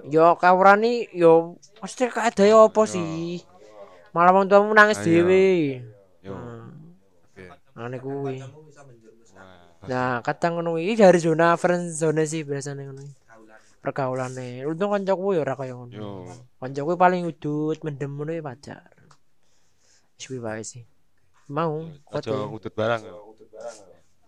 Yo 0.09 0.27
kawuran 0.41 0.81
ni 0.81 1.05
yo 1.13 1.61
mesti 1.79 2.09
kaedahe 2.09 2.57
apa 2.57 2.83
sih? 2.85 3.45
Malah 4.17 4.33
wong 4.33 4.49
tuamu 4.49 4.73
nangis 4.73 4.99
Ayo. 5.01 5.07
dhewe. 5.07 5.45
Yo. 6.25 6.35
Oke. 7.37 7.45
Ane 7.77 7.97
kuwi. 8.01 8.41
Wah. 8.41 8.67
Nah, 9.89 10.19
kadang 10.25 10.59
ngono 10.59 10.75
iki 10.81 10.99
dari 10.99 11.21
zona 11.23 11.55
friend 11.55 11.93
zone 11.93 12.25
sih 12.25 12.43
biasanya 12.43 12.89
ngono. 12.89 13.05
Pergaulane. 13.79 14.67
Untung 14.67 14.91
kancaku 14.91 15.38
ya 15.38 15.41
ora 15.47 15.55
kaya 15.55 15.75
ngono. 15.79 15.95
Yo. 15.95 16.11
Kancaku 16.59 16.99
paling 16.99 17.23
udut 17.31 17.79
mendem 17.87 18.11
ngono 18.14 18.33
ya 18.35 18.43
pacar. 18.43 18.91
Wis 20.19 20.25
kuwi 20.27 20.41
wae 20.43 20.62
sih. 20.67 20.83
Mau 21.49 21.87
Aja 22.12 22.35
ngutut 22.51 22.75
barang. 22.75 23.03
yo. 23.07 23.17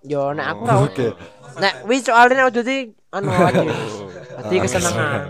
Yo 0.01 0.23
nek 0.33 0.47
aku 0.55 0.63
ora 0.65 0.77
udut. 0.87 1.15
Nek 1.61 1.75
wis 1.85 2.01
soalnya 2.07 2.47
nek 2.47 2.49
udut 2.55 2.67
iki 2.67 2.95
anu 3.11 3.29
aja. 3.29 3.61
Dadi 4.41 4.57
kesenengan. 4.63 5.21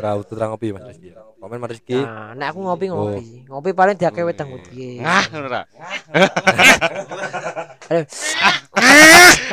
Ora 0.00 0.10
utut 0.18 0.36
ra 0.40 0.50
ngopi 0.50 0.72
Mas 0.74 0.84
Rizky. 0.90 1.12
Komen 1.36 1.60
Mas 1.60 1.70
Rizky. 1.76 2.00
Nah, 2.00 2.32
nek 2.34 2.48
aku 2.50 2.58
ngopi 2.64 2.86
ngopi. 2.90 3.22
Ngopi 3.46 3.70
paling 3.76 3.94
diake 4.00 4.24
wedang 4.24 4.50
putih. 4.50 5.04
Ah, 5.04 5.24
ngono 5.30 5.46
ra. 5.52 5.62
Aduh. 7.92 8.02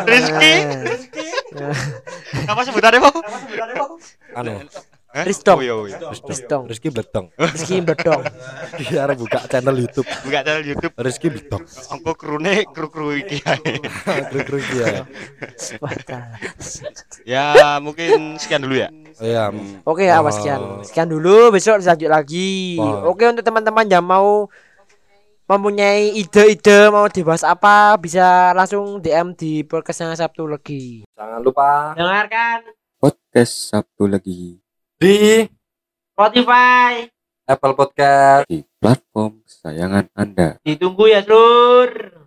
Rizky. 0.04 0.54
Nah. 1.54 1.76
Apa 2.50 2.62
sebutannya, 2.66 3.00
Po? 3.00 3.10
Anu. 4.34 4.54
Hah? 5.14 5.30
Risdong. 5.30 5.62
Oh 5.62 5.86
iya 5.86 5.94
iya. 5.94 6.10
Risdong. 6.10 6.66
Rizky 6.66 6.90
Bledong 6.90 7.30
Rizky 7.38 7.78
Bedong. 7.86 8.26
dia 8.82 9.06
harus 9.06 9.22
buka 9.22 9.46
channel 9.46 9.78
YouTube 9.78 10.10
Buka 10.10 10.42
channel 10.42 10.66
YouTube. 10.66 10.94
Rizky 10.98 11.30
Bledong 11.30 11.62
Engko 11.94 12.18
krune 12.18 12.66
kru-kru 12.74 13.22
iki 13.22 13.38
ae. 13.46 13.78
kru-kru 14.34 14.58
Wah, 15.78 15.94
salah. 15.94 16.34
Ya, 17.30 17.78
mungkin 17.78 18.42
sekian 18.42 18.66
dulu 18.66 18.74
ya. 18.74 18.90
iya 19.22 19.54
Oke, 19.86 20.10
awas 20.10 20.34
Oh. 20.34 20.38
sekian. 20.42 20.62
Sekian 20.82 21.08
dulu, 21.14 21.54
besok 21.54 21.78
lanjut 21.78 22.10
lagi. 22.10 22.82
Oh. 22.82 23.14
Oke, 23.14 23.30
untuk 23.30 23.46
teman-teman 23.46 23.86
yang 23.86 24.02
mau 24.02 24.50
mempunyai 25.44 26.16
ide-ide 26.16 26.88
mau 26.88 27.12
dibahas 27.12 27.44
apa 27.44 28.00
bisa 28.00 28.56
langsung 28.56 29.04
DM 29.04 29.36
di 29.36 29.68
podcastnya 29.68 30.16
Sabtu 30.16 30.48
lagi. 30.48 31.04
jangan 31.20 31.44
lupa 31.44 31.92
Dengarkan 32.00 32.64
podcast 32.96 33.76
Sabtu 33.76 34.08
lagi 34.08 34.64
di 34.96 35.44
Spotify. 36.16 37.12
Apple 37.44 37.76
Podcast 37.76 38.48
di 38.48 38.64
platform 38.80 39.44
kesayangan 39.44 40.08
Anda. 40.16 40.56
Ditunggu 40.64 41.12
ya, 41.12 41.20
Sur. 41.28 42.23